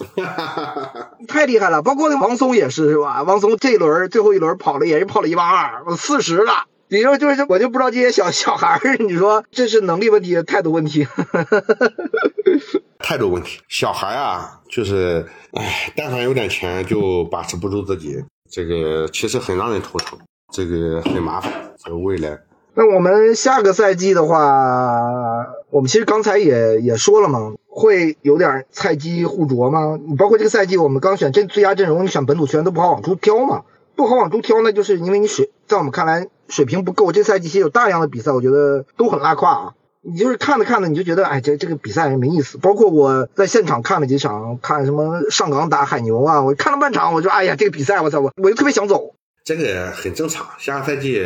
[1.29, 1.83] 太厉害了！
[1.83, 3.23] 包括那王松也是，是吧？
[3.25, 6.65] 王松这一轮最后一轮跑了，也是跑了一万二，我四十了。
[6.89, 11.07] 你说就是我就不知道这些小小孩儿，你说这是能力问题，态度问题？
[13.03, 20.19] 态度问题，小孩啊，就是哎，但凡有点钱就把持不住自己，这个其实很让人头疼，
[20.53, 21.53] 这个很麻烦，
[21.85, 22.39] 这个未来。
[22.75, 29.99] 那我们下个赛季的话，我们其实刚才也也说了嘛，会有点菜鸡互啄吗？
[30.07, 37.13] 你包括这个赛季，我们刚选这最佳阵容，你选本土球员都不好往出挑嘛，不好往出挑，那就是因为你水，在我们看来水平不够。
[37.13, 39.75] 这赛季其实有大量的比赛，我觉得都很拉胯啊。
[40.05, 42.59] 你就是看着看着，你就觉得，哎，这这个比赛没意思。
[42.59, 49.15] 包括我在现场看了几场，看什么上港打海牛啊，我看了半场，我就，哎呀，这个比赛，我操，我我就特别想走。
[49.45, 51.25] 这个很正常，下个赛季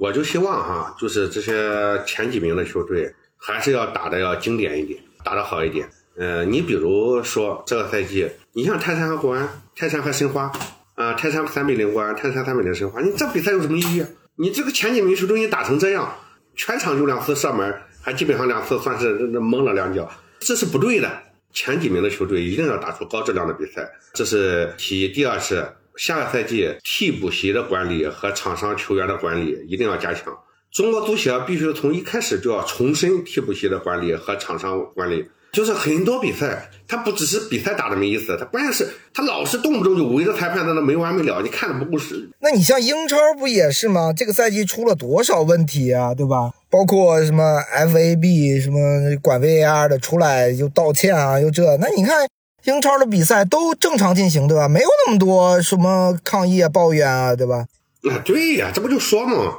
[0.00, 5.86] 我就希望哈，就是这些前几名的球队还是要打的要经典一点，打的好一点。
[6.16, 10.50] 呃，你比如说这个赛季，你像泰山和国安，泰山和申花，
[10.94, 14.04] 啊，泰山三比零国安，泰山三比零申花，你这比赛有什么意义？
[14.36, 16.14] 你这个前几名球队你打成这样，
[16.54, 17.74] 全场就两次射门，
[18.04, 19.08] 还基本上两次算是
[19.40, 21.10] 蒙了两脚，这是不对的。
[21.52, 25.08] 前几名的球队一定要打出高质量的比赛，这是其一。
[25.08, 25.66] 第二是。
[25.96, 30.36] 下个赛季替补席的管理和场上球员的管理一定要加强。
[30.72, 35.24] 中国足协必须从一开始就要重申替补席的管理和场上管理。
[35.52, 42.28] 就是很多比赛，他不只是比赛打的没意思，他关键是他老是动不动就围着裁判在那没完没了，你看的不够使。
[42.40, 44.12] 那你像英超不也是吗？
[44.12, 46.50] 这个赛季出了多少问题啊，对吧？
[46.74, 48.78] 包括什么 FAB 什么
[49.22, 52.26] 管 VAR 的出来又道歉啊，又这，那你看
[52.64, 54.66] 英超的比赛都正常进行，对吧？
[54.66, 57.66] 没有那么多什么抗议啊、抱怨啊，对吧？
[58.02, 59.54] 那，对呀，这不就说嘛，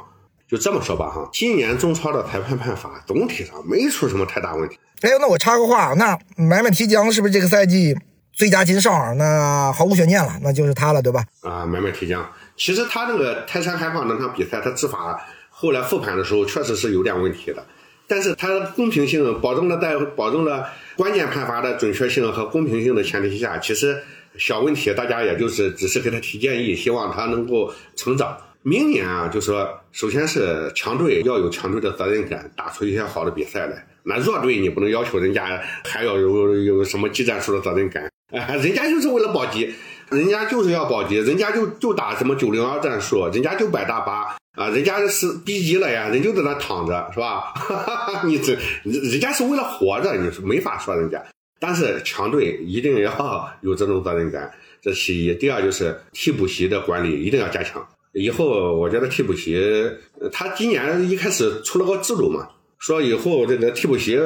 [0.46, 1.26] 就这么说吧哈。
[1.32, 4.78] 今年中超的裁判判罚总体上没出什么太大问题。
[5.00, 7.96] 哎，那我插个话，那买买提江是不是这个赛季
[8.34, 9.14] 最佳金哨？
[9.14, 11.24] 那毫无悬念了，那就是他了，对吧？
[11.40, 15.18] 啊，买买提江，其实他那个泰山海港那场比赛，他执法
[15.58, 17.64] 后来复盘的时候确实是有点问题的，
[18.06, 23.98] 但是他公平性保证了在保证了关键判罚的准确性和公平性的前提下，其实
[24.36, 28.36] 小问题大家也就是只是给他提建议，希望他能够成长。
[28.60, 33.86] 明年啊，就说首先是强队要有强队的责任感，打出一些好的比赛来。
[34.02, 38.54] 那弱队你不能要求人家还要有有什么技战术的责任感啊？
[38.56, 39.72] 人家就是为了保级，
[40.10, 47.52] 人家就是要保级，人家就就打什么九零二战术，人家就摆大巴啊，人家是逼急了呀，人就在那躺着，是吧？
[48.24, 51.22] 你这人人家是为了活着，你是没法说人家。
[51.60, 54.50] 但是强队一定要 有这种责任感，
[54.80, 55.34] 这其一。
[55.34, 57.86] 第二就是替补席的管理一定要加强。
[58.12, 59.62] 以后我觉得替补席，
[60.32, 62.48] 他今年一开始出了个制度嘛。
[62.78, 64.18] 说以后这个替补席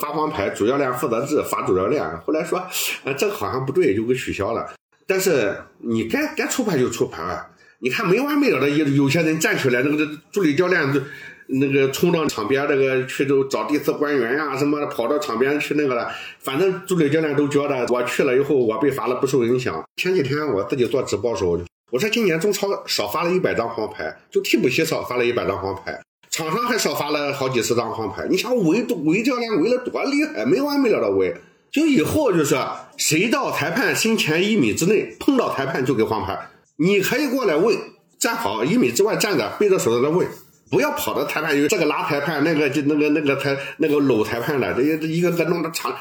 [0.00, 2.04] 发黄牌，主教练负责制，罚主教练。
[2.20, 2.64] 后来说，
[3.04, 4.72] 呃，这个好像不对，就给取消了。
[5.08, 7.44] 但是你该该出牌就出牌！
[7.80, 11.00] 你看没完没了的，有有些人站起来，那个助理教练就
[11.48, 16.10] 那个冲到场边，那个去都找第四官员呀什么的，跑到场边去那个了。
[16.40, 19.84] 反正助理教练都觉得我去了以后，我被罚了不受影响。
[19.96, 21.60] 前几天我自己做直播时候，
[21.92, 26.00] 我说今年中超少发了一百张黄牌，就替补席少发了一百张黄牌。
[26.30, 31.34] 场上还少发了好几十张黄牌，你想围围教练围了多厉害，没完没了的围。
[31.70, 32.56] 就以后就是
[32.96, 37.76] 谁到裁判身前一米之内碰到裁判就给黄牌，你可以过来问，
[38.18, 40.26] 站好一米之外站着，背着手在那问，
[40.70, 45.94] 不要跑到裁判有这个拉裁判，那个就那个那个裁那个搂裁判的，这一个个弄得长，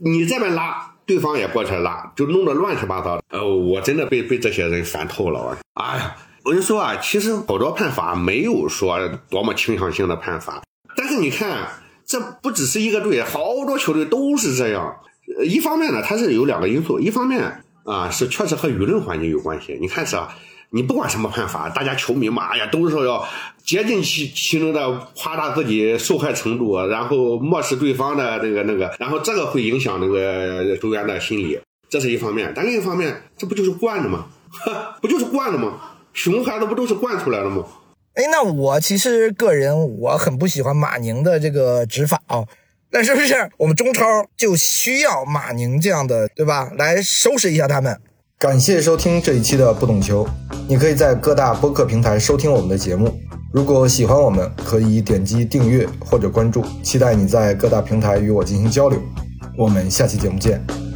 [0.00, 3.22] 你这边拉，对方也过去拉，就弄得乱七八糟的。
[3.30, 6.16] 呃，我真的被被这些人烦透了，我，哎呀。
[6.44, 8.96] 我跟你说啊，其实好多判罚没有说
[9.28, 10.62] 多么倾向性的判罚，
[10.96, 11.68] 但是你看，
[12.06, 14.96] 这不只是一个队，好多球队都是这样。
[15.44, 19.78] 一方面呢，它是有两个因素，一方面啊是确实和舆论环境有关系。
[19.80, 20.36] 你看是啊，
[20.70, 23.26] 你不管什么判罚，大家球迷嘛，哎呀，都是说要
[23.64, 31.58] 竭尽其其能的夸大自己受害程度，然后漠视对方的那个那个，然后这个会影响那个球员的心理，
[31.88, 32.52] 这是一方面。
[32.54, 34.26] 但另一方面，这不就是惯的吗？
[35.00, 35.80] 不就是惯的吗？
[36.12, 37.64] 熊孩子不都是惯出来的吗？
[38.14, 42.44] 哎，那我其实个人我很不喜欢马宁的这个执法啊，
[42.90, 44.04] 但是不是我们中超
[44.36, 46.70] 就需要马宁这样的，对吧？
[46.76, 48.00] 来收拾一下他们。
[48.38, 50.26] 感谢收听这一期的不懂球，
[50.68, 53.12] 你可以在各大播客平台收听我们的节目。
[53.52, 59.02] 如果喜欢我们，可以点击订阅或者关注，期待你在各大平台与我进行交流。
[59.56, 60.87] 我们下期节目见。